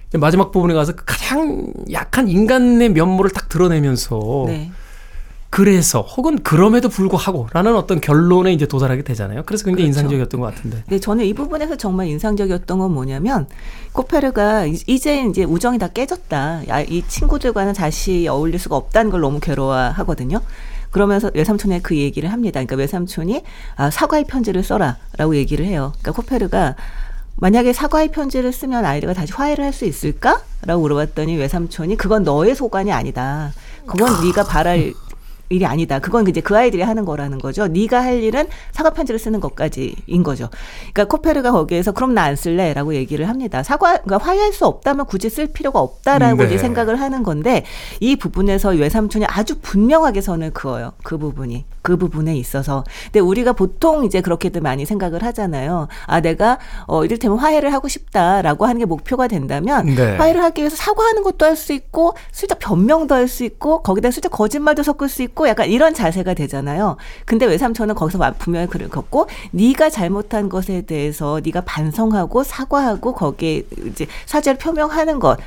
[0.09, 4.71] 이제 마지막 부분에 가서 그 가장 약한 인간의 면모를 딱 드러내면서 네.
[5.51, 9.43] 그래서 혹은 그럼에도 불구하고라는 어떤 결론에 이제 도달하게 되잖아요.
[9.47, 10.01] 그래서 굉장히 그렇죠.
[10.01, 10.85] 인상적이었던 것 같은데.
[10.89, 13.47] 네, 저는 이 부분에서 정말 인상적이었던 건 뭐냐면
[13.93, 16.69] 코페르가 이- 이제 이제 우정이 다 깨졌다.
[16.69, 20.41] 야, 이 친구들과는 다시 어울릴 수가 없다는 걸 너무 괴로워하거든요.
[20.91, 22.59] 그러면서 외삼촌에 그 얘기를 합니다.
[22.61, 23.43] 그러니까 외삼촌이
[23.77, 25.93] 아, 사과의 편지를 써라라고 얘기를 해요.
[26.01, 26.77] 그러니까 코페르가
[27.37, 30.41] 만약에 사과의 편지를 쓰면 아이들과 다시 화해를 할 수 있을까?
[30.67, 33.53] 라고 물어봤더니 외삼촌이 그건 너의 소관이 아니다.
[33.87, 34.93] 그건 네가 바랄
[35.51, 35.99] 일이 아니다.
[35.99, 37.67] 그건 이제 그 아이들이 하는 거라는 거죠.
[37.67, 40.51] 네가 할 일은 사과 편지를 쓰는 것까지인 거죠.
[40.93, 43.63] 그러니까 코페르가 거기에서 그럼 나 안 쓸래라고 얘기를 합니다.
[43.63, 46.47] 사과 그러니까 화해할 수 없다면 굳이 쓸 필요가 없다라고 네.
[46.47, 47.65] 이제 생각을 하는 건데
[48.01, 50.93] 이 부분에서 외삼촌이 아주 분명하게 선을 그어요.
[51.03, 52.85] 그 부분이 그 부분에 있어서.
[53.05, 55.89] 근데 우리가 보통 이제 그렇게들 많이 생각을 하잖아요.
[56.07, 60.17] 아 내가 어 이를테면 화해를 하고 싶다라고 하는 게 목표가 된다면 네.
[60.17, 64.29] 화해를 하기 위해서 사과하는 것도 할 수 있고 슬쩍 변명도 할 수 있고 거기다 슬쩍
[64.29, 66.97] 거짓말도 섞을 수 있고 약간 이런 자세가 되잖아요.
[67.25, 73.63] 근데 외삼촌은 거기서 와- 분명히 글을 걷고 네가 잘못한 것에 대해서 네가 반성하고 사과하고 거기에
[73.87, 75.39] 이제 사죄를 표명하는 것.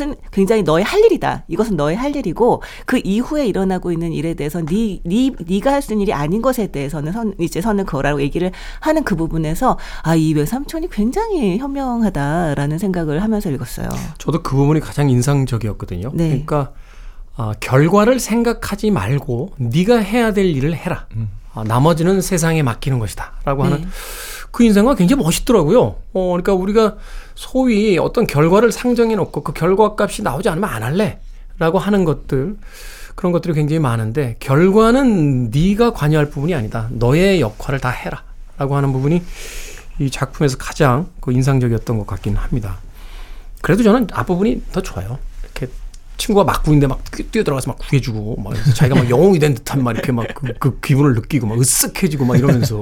[0.00, 1.44] 은 굉장히 너의 할 일이다.
[1.48, 5.92] 이것은 너의 할 일이고 그 이후에 일어나고 있는 일에 대해서 네, 네 네가 할 수
[5.92, 10.34] 있는 일이 아닌 것에 대해서는 선 이제 선을 그어라고 얘기를 하는 그 부분에서 아 이
[10.34, 13.88] 외삼촌이 굉장히 현명하다라는 생각을 하면서 읽었어요.
[14.18, 16.10] 저도 그 부분이 가장 인상적이었거든요.
[16.12, 16.28] 네.
[16.28, 16.72] 그러니까
[17.36, 21.06] 아, 결과를 생각하지 말고 네가 해야 될 일을 해라.
[21.54, 23.70] 아, 나머지는 세상에 맡기는 것이다라고 네.
[23.70, 23.88] 하는
[24.50, 25.80] 그 인생과 굉장히 멋있더라고요.
[26.12, 26.96] 어, 그러니까 우리가
[27.38, 31.20] 소위 어떤 결과를 상정해 놓고 그 결과 값이 나오지 않으면 안 할래
[31.60, 32.56] 라고 하는 것들
[33.14, 36.88] 그런 것들이 굉장히 많은데 결과는 네가 관여할 부분이 아니다.
[36.90, 38.24] 너의 역할을 다 해라
[38.58, 39.22] 라고 하는 부분이
[40.00, 42.78] 이 작품에서 가장 그 인상적이었던 것 같긴 합니다.
[43.62, 45.20] 그래도 저는 앞부분이 더 좋아요.
[46.18, 49.82] 친구가 막 구인데 막 뛰- 뛰어 들어가서 막 구해주고 막 자기가 막 영웅이 된 듯한
[49.82, 52.76] 막 이렇게 막그 기분을 느끼고 막 으쓱해지고 막 이러면서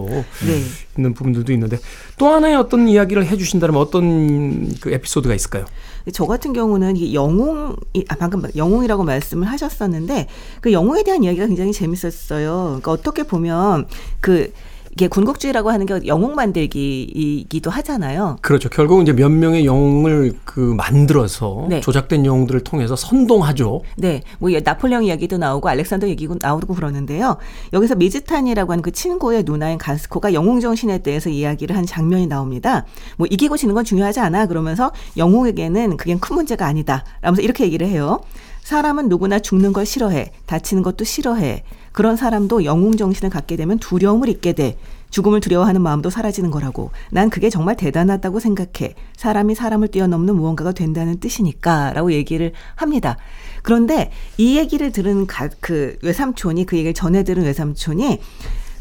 [0.46, 0.62] 네.
[0.96, 1.79] 있는 부분들도 있는데
[2.18, 5.66] 또 하나의 어떤 이야기를 해주신다면 어떤 그 에피소드가 있을까요?
[6.12, 7.77] 저 같은 경우는 이 영웅,
[8.09, 10.29] 아, 방금 영웅이라고 말씀을 하셨었는데
[10.61, 12.64] 그 영웅에 대한 이야기가 굉장히 재밌었어요.
[12.81, 13.87] 그러니까 어떻게 보면
[14.20, 14.53] 그
[14.97, 18.39] 이게 군국주의라고 하는 게 영웅 만들기이기도 하잖아요.
[18.41, 18.71] 그렇죠.
[18.71, 21.83] 결국 이제 몇 명의 영웅을 그 만들어서 네.
[21.83, 23.83] 조작된 영웅들을 통해서 선동하죠.
[23.99, 27.37] 네, 뭐이 나폴레옹 이야기도 나오고 알렉산더 얘기도 나오고 그러는데요.
[27.75, 32.87] 여기서 미즈탄이라고 하는 그 친구의 누나인 가스코가 영웅 정신에 대해서 이야기를 한 장면이 나옵니다.
[33.19, 37.05] 뭐 이기고 지는 건 중요하지 않아 그러면서 영웅에게는 그게 큰 문제가 아니다.
[37.21, 38.21] 라면서 이렇게 얘기를 해요.
[38.63, 40.33] 사람은 누구나 죽는 걸 싫어해.
[40.47, 41.63] 다치는 것도 싫어해.
[41.97, 44.77] 그런 사람도 영웅 정신을 갖게 되면 두려움을 잊게 돼.
[45.09, 46.91] 죽음을 두려워하는 마음도 사라지는 거라고.
[47.11, 48.95] 난 그게 정말 대단하다고 생각해.
[49.17, 51.95] 사람이 사람을 뛰어넘는 무언가가 된다는 뜻이니까.
[51.95, 53.17] 라고 얘기를 합니다.
[53.63, 58.21] 그런데 이 얘기를 들은 가, 그 외삼촌이 그 얘기를 전해 들은 외삼촌이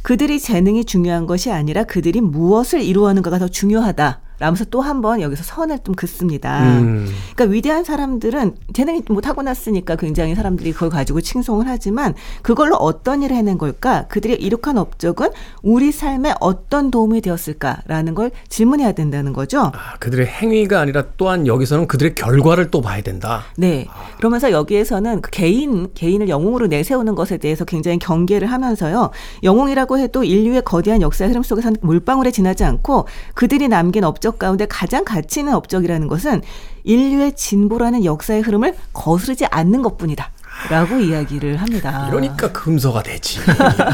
[0.01, 4.24] 그들이 재능이 중요한 것이 아니라 그들이 무엇을 이루어하는가가 더 중요하다.
[4.39, 6.79] 라면서 또 한 번 여기서 선을 좀 긋습니다.
[6.79, 7.07] 음.
[7.35, 13.35] 그러니까 위대한 사람들은 재능이 뭐 타고났으니까 굉장히 사람들이 그걸 가지고 칭송을 하지만 그걸로 어떤 일을
[13.35, 14.05] 해낸 걸까?
[14.07, 15.29] 그들이 이룩한 업적은
[15.61, 19.71] 우리 삶에 어떤 도움이 되었을까라는 걸 질문해야 된다는 거죠.
[19.73, 23.43] 아, 그들의 행위가 아니라 또한 여기서는 그들의 결과를 또 봐야 된다.
[23.57, 23.87] 네.
[24.17, 29.11] 그러면서 여기에서는 그 개인, 개인을 영웅으로 내세우는 것에 대해서 굉장히 경계를 하면서요.
[29.43, 35.03] 영웅이라고 해도 인류의 거대한 역사의 흐름 속에서는 물방울에 지나지 않고 그들이 남긴 업적 가운데 가장
[35.05, 36.41] 가치 있는 업적이라는 것은
[36.83, 40.31] 인류의 진보라는 역사의 흐름을 거스르지 않는 것 뿐이다.
[40.69, 42.07] 라고 이야기를 합니다.
[42.09, 43.39] 이러니까 금서가 되지.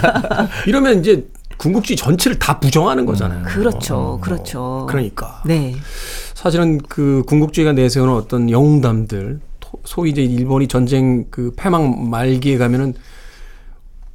[0.68, 3.44] 이러면 이제 궁극주의 전체를 다 부정하는 거잖아요.
[3.46, 4.20] 그렇죠.
[4.22, 4.86] 그렇죠.
[4.90, 5.42] 그러니까.
[5.46, 5.76] 네.
[6.34, 12.94] 사실은 그 궁극주의가 내세우는 어떤 영웅담들, 토- 소위 이제 일본이 전쟁 그 패망 말기에 가면은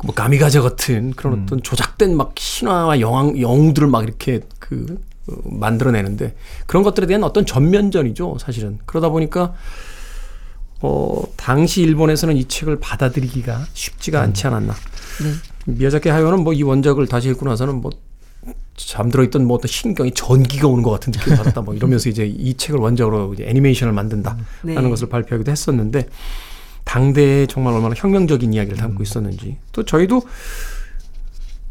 [0.04, 6.34] 뭐 가미가제 같은 그런 어떤 조작된 막 신화와 영웅들을 막 이렇게 그 어, 만들어내는데
[6.66, 8.78] 그런 것들에 대한 어떤 전면전이죠, 사실은.
[8.86, 9.54] 그러다 보니까
[10.82, 14.74] 어 당시 일본에서는 이 책을 받아들이기가 쉽지가 않지 않았나.
[15.66, 17.90] 미야자키 하요는 뭐 이 원작을 다시 읽고 나서는 뭐
[18.76, 22.54] 잠들어 있던 뭐 어떤 신경이 전기가 오는 것 같은 느낌을 받았다 뭐 이러면서 이제 이
[22.54, 24.74] 책을 원작으로 이제 애니메이션을 만든다라는 네.
[24.74, 26.08] 것을 발표하기도 했었는데
[26.84, 30.22] 당대에 정말 얼마나 혁명적인 이야기를 담고 있었는지 또 저희도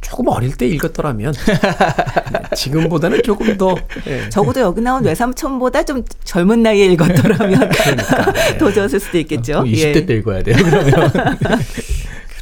[0.05, 1.53] 조금 어릴 때 읽었더라면 네,
[2.55, 7.71] 지금보다는 조금 더 예, 적어도 여기 나온 외삼촌보다 좀 젊은 나이에 읽었더라면
[8.59, 9.63] 더 좋았을 수도 있겠죠.
[9.63, 10.05] 20대 예.
[10.05, 10.57] 때 읽어야 돼요.
[10.63, 11.11] 그러면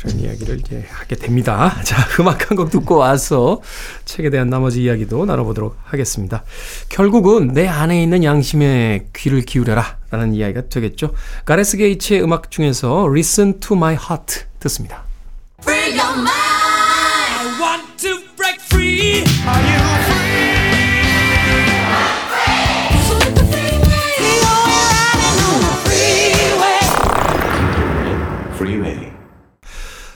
[0.01, 1.77] 그런 이야기를 이제 하게 됩니다.
[1.83, 3.61] 자, 음악 한 곡 듣고 와서
[4.03, 6.43] 책에 대한 나머지 이야기도 나눠보도록 하겠습니다.
[6.89, 11.13] 결국은 내 안에 있는 양심에 귀를 기울여라 라는 이야기가 되겠죠.
[11.45, 15.03] 가레스 게이츠의 음악 중에서 Listen to my heart 듣습니다.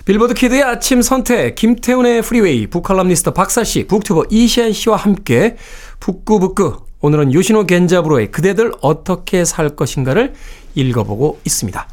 [0.08, 5.58] 빌보드 키드의 아침 선택 김태훈의 프리웨이 북칼럼니스트 박사씨 북튜버 이시한 씨와 함께
[6.00, 10.34] 북끄북끄 오늘은 요시노 겐자부로의 그대들 어떻게 살 것인가를
[10.76, 11.90] 읽어보고 있습니다.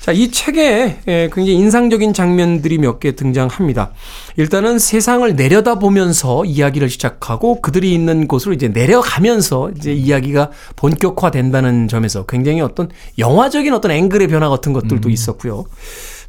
[0.00, 3.92] 자, 이 책에 예, 굉장히 인상적인 장면들이 몇 개 등장합니다.
[4.38, 12.62] 일단은 세상을 내려다보면서 이야기를 시작하고 그들이 있는 곳으로 이제 내려가면서 이제 이야기가 본격화된다는 점에서 굉장히
[12.62, 15.66] 어떤 영화적인 어떤 앵글의 변화 같은 것들도 있었고요.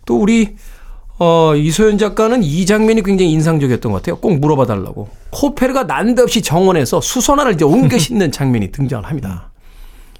[0.05, 0.55] 또 우리
[1.19, 4.17] 어, 이소연 작가는 이 장면이 굉장히 인상적이었던 것 같아요.
[4.17, 5.09] 꼭 물어봐 달라고.
[5.31, 9.49] 코페르가 난데없이 정원에서 수선화를 이제 옮겨 신는 장면이 등장을 합니다.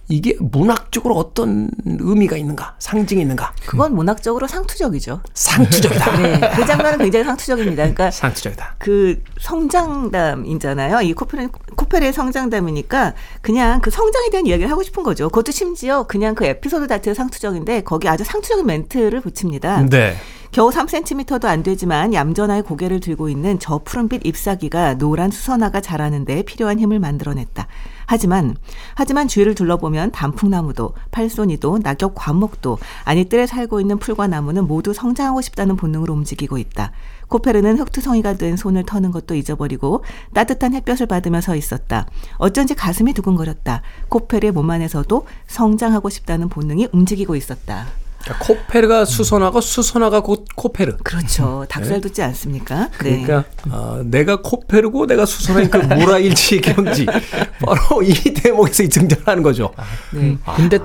[0.10, 2.76] 이게 문학적으로 어떤 의미가 있는가?
[2.80, 3.52] 상징이 있는가?
[3.66, 5.22] 그건 문학적으로 상투적이죠.
[5.34, 6.18] 상투적이다.
[6.22, 7.76] 네, 그 장면은 굉장히 상투적입니다.
[7.76, 8.76] 그러니까 상투적이다.
[8.78, 11.02] 그 성장담이잖아요.
[11.02, 15.28] 이 코페르, 코페르의 성장담이니까 그냥 그 성장에 대한 이야기를 하고 싶은 거죠.
[15.28, 19.82] 그것도 심지어 그냥 그 에피소드 자체가 상투적인데 거기 아주 상투적인 멘트를 붙입니다.
[19.90, 20.16] 네.
[20.52, 26.42] 겨우 3cm도 안 되지만 얌전하게 고개를 들고 있는 저 푸른빛 잎사귀가 노란 수선화가 자라는 데
[26.44, 27.68] 필요한 힘을 만들어냈다.
[28.06, 28.56] 하지만
[28.96, 35.42] 하지만 주위를 둘러보면 단풍나무도 팔손이도 낙엽 과목도 아니 뜰에 살고 있는 풀과 나무는 모두 성장하고
[35.42, 36.92] 싶다는 본능으로 움직이고 있다.
[37.28, 42.08] 코페르는 흙투성이가 된 손을 터는 것도 잊어버리고 따뜻한 햇볕을 받으며 서 있었다.
[42.38, 43.82] 어쩐지 가슴이 두근거렸다.
[44.08, 47.88] 코페르의 몸 안에서도 성장하고 싶다는 본능이 움직이고 있었다.
[48.28, 50.98] 그러니까 코페르가 수선화고 수선화가 곧 코페르.
[51.04, 51.66] 그렇죠.
[51.70, 52.90] 닭살 돋지 않습니까?
[53.04, 53.24] 네.
[53.24, 57.06] 그러니까 어, 내가 코페르고 내가 수선화인 그 무라일치의 경지
[57.64, 59.74] 바로 이 대목에서 등장하는 거죠.
[60.14, 60.38] 네.
[60.56, 60.80] 근데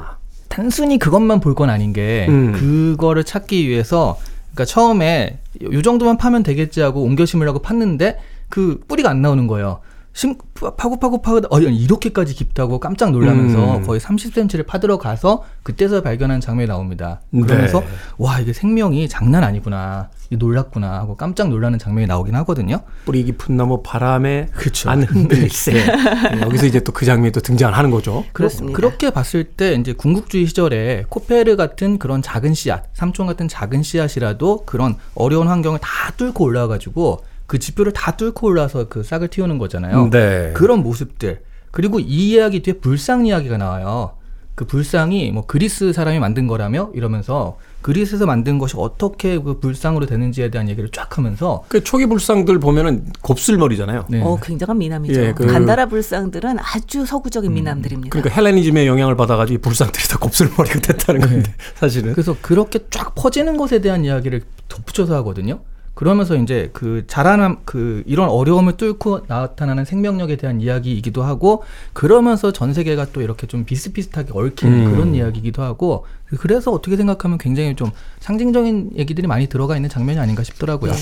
[0.48, 2.52] 단순히 그것만 볼 건 아닌 게 음.
[2.52, 4.18] 그거를 찾기 위해서
[4.52, 8.16] 그러니까 처음에 요 정도만 파면 되겠지 하고 옮겨 심으려고 팠는데
[8.48, 9.80] 그 뿌리가 안 나오는 거예요.
[10.12, 10.36] 심
[10.76, 13.82] 파고 파고 파고 어 이렇게까지 깊다고 깜짝 놀라면서 음.
[13.86, 17.20] 거의 30cm를 파들어 가서 그때서 발견한 장면이 나옵니다.
[17.30, 17.86] 그러면서 네.
[18.18, 22.80] 와 이게 생명이 장난 아니구나 놀랐구나 하고 깜짝 놀라는 장면이 나오긴 하거든요.
[23.04, 24.90] 뿌리 깊은 나무 바람에 그쵸.
[24.90, 25.72] 안 흔들릴세.
[26.34, 28.24] 네, 여기서 이제 또 그 장면이 또 등장하는 거죠.
[28.32, 28.76] 그렇습니다.
[28.76, 34.64] 그렇게 봤을 때 이제 군국주의 시절에 코페르 같은 그런 작은 씨앗, 삼촌 같은 작은 씨앗이라도
[34.66, 40.08] 그런 어려운 환경을 다 뚫고 올라와가지고 그 지표를 다 뚫고 올라서 그 싹을 틔우는 거잖아요.
[40.10, 40.52] 네.
[40.54, 44.12] 그런 모습들 그리고 이 이야기 뒤에 불상 이야기가 나와요.
[44.54, 50.50] 그 불상이 뭐 그리스 사람이 만든 거라며 이러면서 그리스에서 만든 것이 어떻게 그 불상으로 되는지에
[50.50, 54.06] 대한 얘기를 쫙 하면서 그 초기 불상들 보면은 곱슬머리잖아요.
[54.08, 54.22] 네.
[54.22, 55.20] 어, 굉장한 미남이죠.
[55.20, 58.18] 예, 그- 간다라 불상들은 아주 서구적인 미남들입니다.
[58.18, 62.14] 그러니까 헬레니즘의 영향을 받아가지고 이 불상들이 다 곱슬머리가 됐다는 건데 사실은.
[62.14, 64.40] 그래서 그렇게 쫙 퍼지는 것에 대한 이야기를
[64.70, 65.60] 덧붙여서 하거든요.
[65.94, 72.72] 그러면서 이제 그 자라남 그 이런 어려움을 뚫고 나타나는 생명력에 대한 이야기이기도 하고 그러면서 전
[72.72, 74.90] 세계가 또 이렇게 좀 비슷비슷하게 얽히는 음.
[74.92, 76.06] 그런 이야기이기도 하고
[76.40, 77.90] 그래서 어떻게 생각하면 굉장히 좀
[78.20, 80.92] 상징적인 얘기들이 많이 들어가 있는 장면이 아닌가 싶더라고요.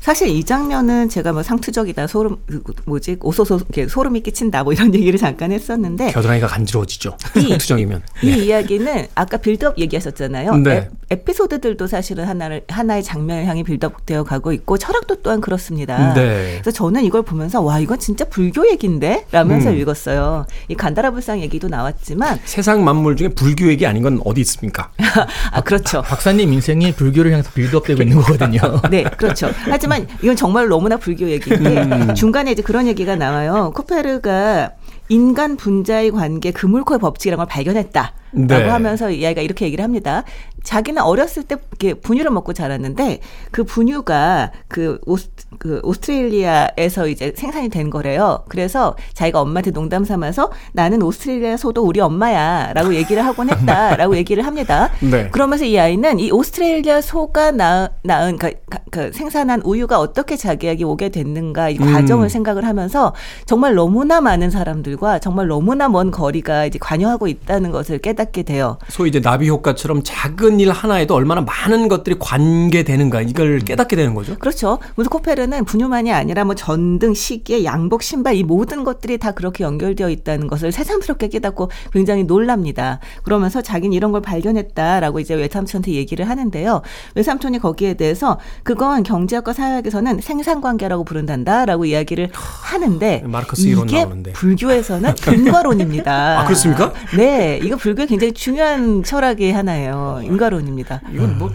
[0.00, 4.92] 사실 이 장면은 제가 뭐 상투적이다, 소름, 그 뭐지, 오소소, 이렇게 소름이 끼친다, 뭐 이런
[4.96, 7.18] 얘기를 잠깐 했었는데, 겨드랑이가 간지러워지죠.
[7.36, 8.00] 이- 투정이면.
[8.22, 10.56] 이 이야기는 아까 빌드업 얘기하셨잖아요.
[10.56, 10.88] 네.
[11.10, 16.14] 에, 피소드들도 사실은 하나를, 하나의 장면을 향해 빌드업되어 가고 있고, 철학도 또한 그렇습니다.
[16.14, 16.60] 네.
[16.62, 19.26] 그래서 저는 이걸 보면서, 와, 이건 진짜 불교 얘기인데?
[19.32, 19.76] 라면서 음.
[19.76, 20.46] 읽었어요.
[20.68, 24.92] 이 간다라 불상 얘기도 나왔지만, 세상 만물 중에 불교 얘기 아닌 건 어디 있습니까?
[25.52, 26.00] 아, 그렇죠.
[26.00, 28.80] 박사님 인생이 불교를 향해서 빌드업되고 있는 거거든요.
[28.90, 29.50] 네, 그렇죠.
[29.64, 29.89] 하지만
[30.22, 32.14] 이건 정말 너무나 불교 얘기인데 음.
[32.14, 33.72] 중간에 이제 그런 얘기가 나와요.
[33.74, 34.72] 코페르가
[35.08, 38.14] 인간 분자의 관계 그물코의 법칙이라는 걸 발견했다.
[38.32, 38.68] 라고 네.
[38.68, 40.22] 하면서 이 아이가 이렇게 얘기를 합니다.
[40.62, 47.68] 자기는 어렸을 때 이렇게 분유를 먹고 자랐는데 그 분유가 그, 오스, 그 오스트레일리아에서 이제 생산이
[47.68, 48.44] 된 거래요.
[48.48, 54.90] 그래서 자기가 엄마한테 농담 삼아서 나는 오스트레일리아 소도 우리 엄마야라고 얘기를 하곤 했다라고 얘기를 합니다.
[55.00, 55.28] 네.
[55.30, 58.52] 그러면서 이 아이는 이 오스트레일리아 소가 낳, 낳은 그,
[58.90, 61.92] 그 생산한 우유가 어떻게 자기에게 오게 됐는가 이 음.
[61.92, 63.14] 과정을 생각을 하면서
[63.46, 68.78] 정말 너무나 많은 사람들과 정말 너무나 먼 거리가 이제 관여하고 있다는 것을 깨닫게 돼요.
[68.88, 74.36] 소위 이제 나비 효과처럼 작은 일 하나에도 얼마나 많은 것들이 관계되는가 이걸 깨닫게 되는 거죠.
[74.38, 74.78] 그렇죠.
[74.96, 80.10] 그래서 코페르는 분유만이 아니라 뭐 전등, 시계, 양복, 신발 이 모든 것들이 다 그렇게 연결되어
[80.10, 83.00] 있다는 것을 새삼스럽게 깨닫고 굉장히 놀랍니다.
[83.22, 86.82] 그러면서 자기는 이런 걸 발견했다라고 이제 외삼촌한테 얘기를 하는데요.
[87.14, 94.32] 외삼촌이 거기에 대해서 그건 경제학과 사회학에서는 생산관계라고 부른단다라고 이야기를 하는데 마르크스 이론 이게 나오는데.
[94.32, 96.40] 불교에서는 인과론입니다.
[96.40, 96.92] 아, 그렇습니까?
[97.16, 100.20] 네, 이거 불교의 굉장히 중요한 철학의 하나예요.
[100.40, 101.02] 인과론입니다.
[101.12, 101.54] 이건 뭐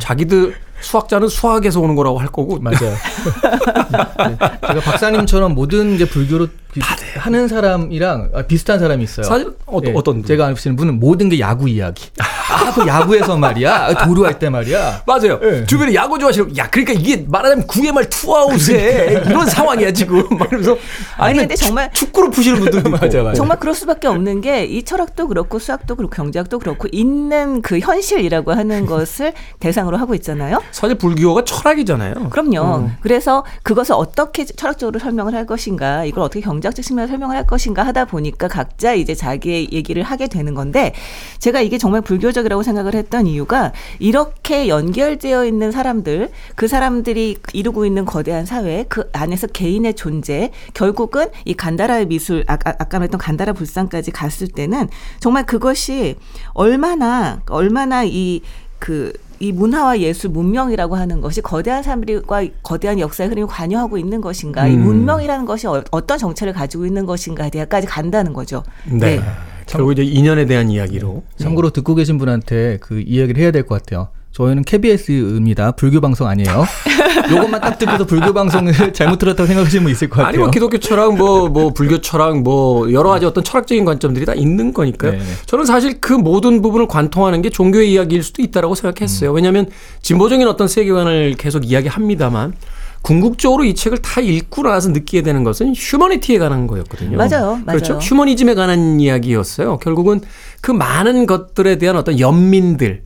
[0.00, 2.78] 자기들 수학자는 수학에서 오는 거라고 할 거고 맞아요.
[4.28, 4.36] 네.
[4.66, 6.48] 제가 박사님처럼 모든 이제 불교로
[6.78, 9.24] 비, 하는 사람이랑 아, 비슷한 사람이 있어요.
[9.26, 10.24] 사실 어, 예, 어떤 분?
[10.24, 12.08] 제가 아시는 분은 모든 게 야구 이야기.
[12.18, 13.94] 아, 그 야구에서 말이야.
[14.04, 15.02] 도루할 때 말이야.
[15.06, 15.38] 맞아요.
[15.42, 15.64] 예.
[15.66, 20.26] 주변에 야구 좋아하시는 야 그러니까 이게 말하자면 9회 말 투아웃에 이런 상황이야 지금.
[20.36, 20.76] 막 이러면서
[21.16, 22.98] 아니, 근데 정말- 축- 축구로 푸시는 분들도 있고.
[22.98, 23.34] 맞아, 맞아.
[23.34, 28.52] 정말 그럴 수밖에 없는 게 이 철학도 그렇고 수학도 그렇고 경제학도 그렇고 있는 그 현실이라고
[28.52, 30.60] 하는 것을 대상으로 하고 있잖아요.
[30.72, 32.28] 사실 불교가 철학이잖아요.
[32.30, 32.90] 그럼요.
[33.00, 37.82] 그래서 그것을 어떻게 철학적으로 설명을 할 것인가, 이걸 어떻게 경제 학적 측면에서 설명을 할 것인가
[37.84, 40.92] 하다 보니까 각자 이제 자기의 얘기를 하게 되는 건데
[41.38, 48.04] 제가 이게 정말 불교적이라고 생각을 했던 이유가 이렇게 연결되어 있는 사람들, 그 사람들이 이루고 있는
[48.04, 54.10] 거대한 사회, 그 안에서 개인의 존재, 결국은 이 간다라의 미술, 아까, 아까 말했던 간다라 불상까지
[54.10, 54.88] 갔을 때는
[55.20, 56.16] 정말 그것이
[56.52, 58.42] 얼마나, 얼마나 이,
[58.78, 64.66] 그, 이 문화와 예술, 문명이라고 하는 것이 거대한 사람들과 거대한 역사의 흐름이 관여하고 있는 것인가,
[64.66, 64.82] 이 음.
[64.82, 68.64] 문명이라는 것이 어- 어떤 정체를 가지고 있는 것인가에 대해까지 간다는 거죠.
[68.90, 69.20] 네.
[69.66, 71.22] 결국 이제 인연에 대한 이야기로.
[71.36, 74.08] 참고로 듣고 계신 분한테 그 이야기를 해야 될 것 같아요.
[74.32, 75.72] 저희는 KBS입니다.
[75.72, 76.64] 불교 방송 아니에요.
[77.30, 80.28] 요것만 딱 듣고도 불교 방송을 잘못 들었다고 생각하시는 분 있을 것 같아요.
[80.28, 84.72] 아니 뭐 기독교 철학 뭐뭐 불교 철학 뭐 여러 가지 어떤 철학적인 관점들이 다 있는
[84.72, 85.12] 거니까요.
[85.12, 85.24] 네네.
[85.46, 89.32] 저는 사실 그 모든 부분을 관통하는 게 종교의 이야기일 수도 있다라고 생각했어요.
[89.32, 89.66] 왜냐하면
[90.02, 92.54] 진보적인 어떤 세계관을 계속 이야기합니다만
[93.02, 97.16] 궁극적으로 이 책을 다 읽고 나서 느끼게 되는 것은 휴머니티에 관한 거였거든요.
[97.16, 97.64] 맞아요, 맞아요.
[97.66, 97.98] 그렇죠.
[97.98, 99.78] 휴머니즘에 관한 이야기였어요.
[99.78, 100.20] 결국은
[100.60, 103.02] 그 많은 것들에 대한 어떤 연민들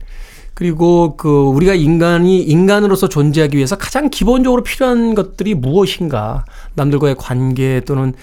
[0.53, 6.45] 그리고 그 우리가 인간이 인간으로서 존재하기 위해서 가장 기본적으로 필요한 것들이 무엇인가?
[6.75, 8.13] 남들과의 관계 또는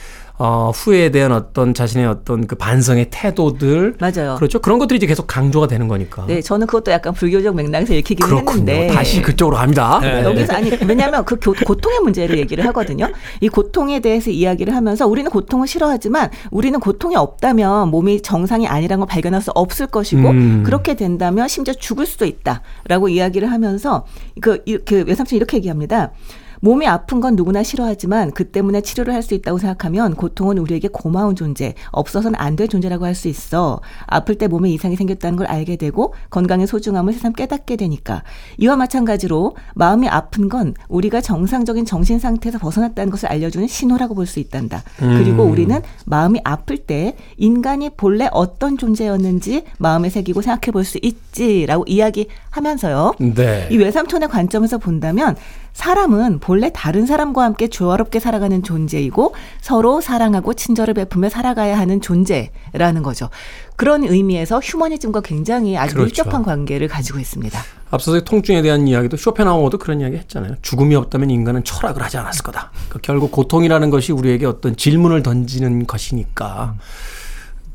[0.43, 4.37] 어, 후회에 대한 어떤 자신의 어떤 그 반성의 태도들 맞아요.
[4.37, 8.25] 그렇죠 그런 것들이 이제 계속 강조가 되는 거니까 네, 저는 그것도 약간 불교적 맥락에서 읽히긴
[8.25, 8.87] 그렇군요 했는데.
[8.95, 10.25] 다시 그쪽으로 갑니다 네.
[10.25, 13.09] 여기서 아니 왜냐하면 그 교- 고통의 문제를 얘기를 하거든요.
[13.43, 19.09] 이 고통에 대해서 이야기를 하면서 우리는 고통을 싫어하지만 우리는 고통이 없다면 몸이 정상이 아니라는 걸
[19.09, 20.63] 발견할 수 없을 것이고 음.
[20.65, 24.07] 그렇게 된다면 심지어 죽을 수도 있다라고 이야기를 하면서
[24.41, 26.13] 그, 이- 그 외삼촌이 이렇게 얘기합니다.
[26.61, 31.37] 몸이 아픈 건 누구나 싫어하지만 그 때문에 치료를 할 수 있다고 생각하면 고통은 우리에게 고마운
[31.37, 33.81] 존재, 없어서는 안 될 존재라고 할 수 있어.
[34.07, 38.23] 아플 때 몸에 이상이 생겼다는 걸 알게 되고 건강의 소중함을 새삼 깨닫게 되니까.
[38.59, 44.41] 이와 마찬가지로 마음이 아픈 건 우리가 정상적인 정신 상태에서 벗어났다는 것을 알려주는 신호라고 볼 수
[44.41, 44.83] 있단다.
[44.99, 51.85] 그리고 우리는 마음이 아플 때 인간이 본래 어떤 존재였는지 마음에 새기고 생각해 볼 수 있지라고
[51.87, 53.15] 이야기하면서요.
[53.35, 53.69] 네.
[53.71, 55.37] 이 외삼촌의 관점에서 본다면
[55.73, 63.03] 사람은 본래 다른 사람과 함께 조화롭게 살아가는 존재이고 서로 사랑하고 친절을 베푸며 살아가야 하는 존재라는
[63.03, 63.31] 거죠.
[63.77, 66.23] 그런 의미에서 휴머니즘과 굉장히 아주 그렇죠.
[66.23, 67.59] 밀접한 관계를 가지고 있습니다.
[67.91, 70.57] 앞서서 통증에 대한 이야기도 쇼펜하우어도 그런 이야기 했잖아요.
[70.63, 72.71] 죽음이 없다면 인간은 철학을 하지 않았을 거다.
[72.73, 76.75] 그러니까 결국 고통이라는 것이 우리에게 어떤 질문을 던지는 것이니까.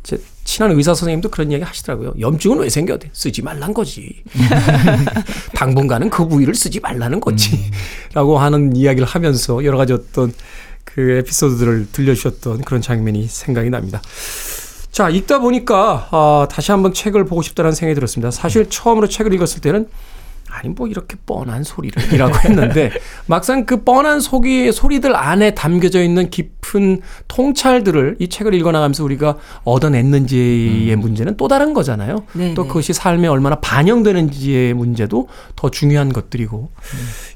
[0.03, 2.13] 제 친한 의사 선생님도 그런 이야기 하시더라고요.
[2.19, 2.97] 염증은 왜 생겨?
[3.11, 4.23] 쓰지 말란 거지.
[5.53, 7.71] 당분간은 그 부위를 쓰지 말라는 거지.
[8.13, 10.31] 라고 하는 이야기를 하면서 여러 가지 어떤
[10.85, 14.01] 그 에피소드들을 들려주셨던 그런 장면이 생각이 납니다.
[14.91, 18.31] 자, 읽다 보니까 아, 다시 한번 책을 보고 싶다는 생각이 들었습니다.
[18.31, 19.89] 사실 처음으로 책을 읽었을 때는
[20.55, 22.91] 아니 뭐 이렇게 뻔한 소리를이라고 했는데
[23.27, 30.95] 막상 그 뻔한 소리 소리들 안에 담겨져 있는 깊은 통찰들을 이 책을 읽어나가면서 우리가 얻어냈는지의
[30.95, 32.23] 문제는 또 다른 거잖아요.
[32.33, 32.67] 네, 또 네.
[32.67, 36.69] 그것이 삶에 얼마나 반영되는지의 문제도 더 중요한 것들이고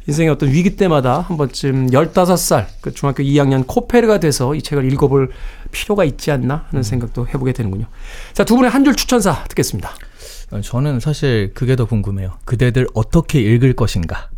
[0.08, 5.32] 인생의 어떤 위기 때마다 한 번쯤 15살 그 중학교 2학년 코페르가 돼서 이 책을 읽어볼
[5.72, 7.86] 필요가 있지 않나 하는 생각도 해보게 되는군요.
[8.34, 9.92] 자, 두 분의 한 줄 추천사 듣겠습니다.
[10.52, 12.34] 어, 저는 사실 그게 더 궁금해요.
[12.46, 14.30] 그대들 어떻게 읽을 것인가.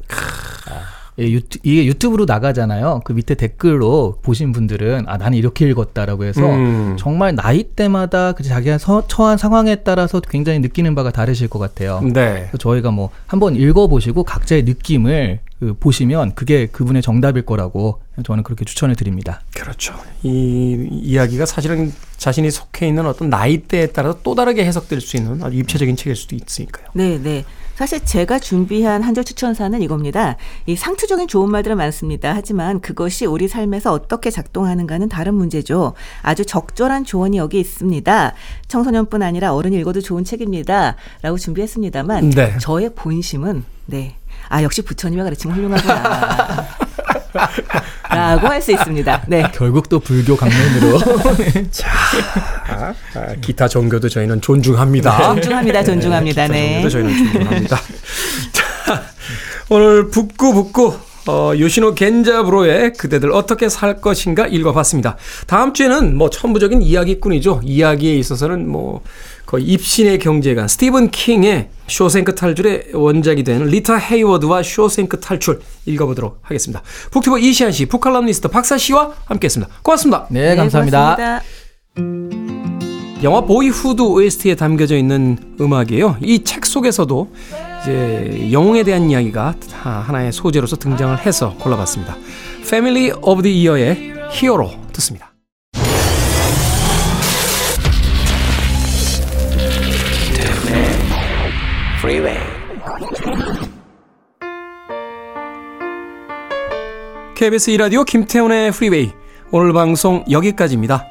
[0.70, 3.02] 아, 예, 유튜, 이게 유튜브로 나가잖아요.
[3.04, 6.96] 그 밑에 댓글로 보신 분들은 아 나는 이렇게 읽었다라고 해서 음.
[6.98, 12.02] 정말 나이 때마다 그 자기가 서, 처한 상황에 따라서 굉장히 느끼는 바가 다르실 것 같아요.
[12.02, 12.50] 네.
[12.58, 18.96] 저희가 뭐 한번 읽어보시고 각자의 느낌을 그 보시면 그게 그분의 정답일 거라고 저는 그렇게 추천을
[18.96, 19.42] 드립니다.
[19.56, 19.94] 그렇죠.
[20.24, 25.58] 이 이야기가 사실은 자신이 속해 있는 어떤 나이대에 따라서 또 다르게 해석될 수 있는 아주
[25.58, 26.88] 입체적인 책일 수도 있으니까요.
[26.94, 27.46] 네, 네.
[27.76, 30.36] 사실 제가 준비한 한줄 추천사는 이겁니다.
[30.66, 32.34] 이 상투적인 좋은 말들은 많습니다.
[32.34, 35.94] 하지만 그것이 우리 삶에서 어떻게 작동하는가는 다른 문제죠.
[36.24, 38.34] 아주 적절한 조언이 여기 있습니다.
[38.68, 40.96] 청소년뿐 아니라 어른이 읽어도 좋은 책입니다.
[41.22, 42.58] 라고 준비했습니다만 네.
[42.60, 44.16] 저의 본심은 네.
[44.52, 46.68] 아, 역시 부처님의 가르침은 훌륭하구나.
[48.12, 49.24] 라고 할 수 있습니다.
[49.28, 49.44] 네.
[49.54, 51.00] 결국 또 불교 강론으로
[52.68, 52.94] 아,
[53.40, 55.34] 기타 종교도 저희는 존중합니다.
[55.36, 55.84] 존중합니다.
[55.84, 56.44] 존중합니다.
[56.44, 56.74] 기타 네.
[56.74, 57.78] 종교도 저희는 존중합니다.
[58.52, 59.04] 자,
[59.70, 60.94] 오늘 북끄북끄
[61.28, 65.18] 어, 요시노 겐자부로의 그대들 어떻게 살 것인가 읽어봤습니다.
[65.48, 67.62] 다음 주에는 뭐 천부적인 이야기꾼이죠.
[67.64, 69.02] 이야기에 있어서는 뭐
[69.52, 76.82] 거의 입신의 경지인 스티븐 킹의 쇼생크 탈출의 원작이 된 리타 헤이워드와 쇼생크 탈출 읽어보도록 하겠습니다.
[77.12, 79.74] 북튜버 이시안 씨, 북칼럼니스트 박사 씨와 함께했습니다.
[79.82, 80.28] 고맙습니다.
[80.30, 81.16] 네, 감사합니다.
[81.18, 81.42] 고맙습니다.
[83.24, 86.16] 영화 보이후드 OST에 담겨져 있는 음악이에요.
[86.22, 87.34] 이 책 속에서도
[87.82, 92.16] 이제 영웅에 대한 이야기가 다 하나의 소재로서 등장을 해서 골라봤습니다.
[92.62, 95.31] Family of the Year의 히어로 듣습니다.
[107.42, 109.14] KBS 2라디오 김태훈의 프리웨이
[109.50, 111.08] 오늘 방송 여기까지입니다.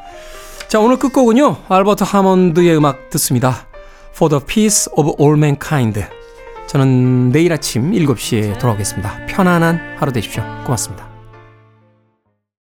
[0.69, 3.67] 자 오늘 끝곡은요 알버트 하몬드의 음악 듣습니다.
[4.15, 6.05] For the Peace of All Mankind
[6.69, 9.27] 저는 내일 아침 7시에 돌아오겠습니다.
[9.27, 10.45] 편안한 하루 되십시오.
[10.63, 11.10] 고맙습니다.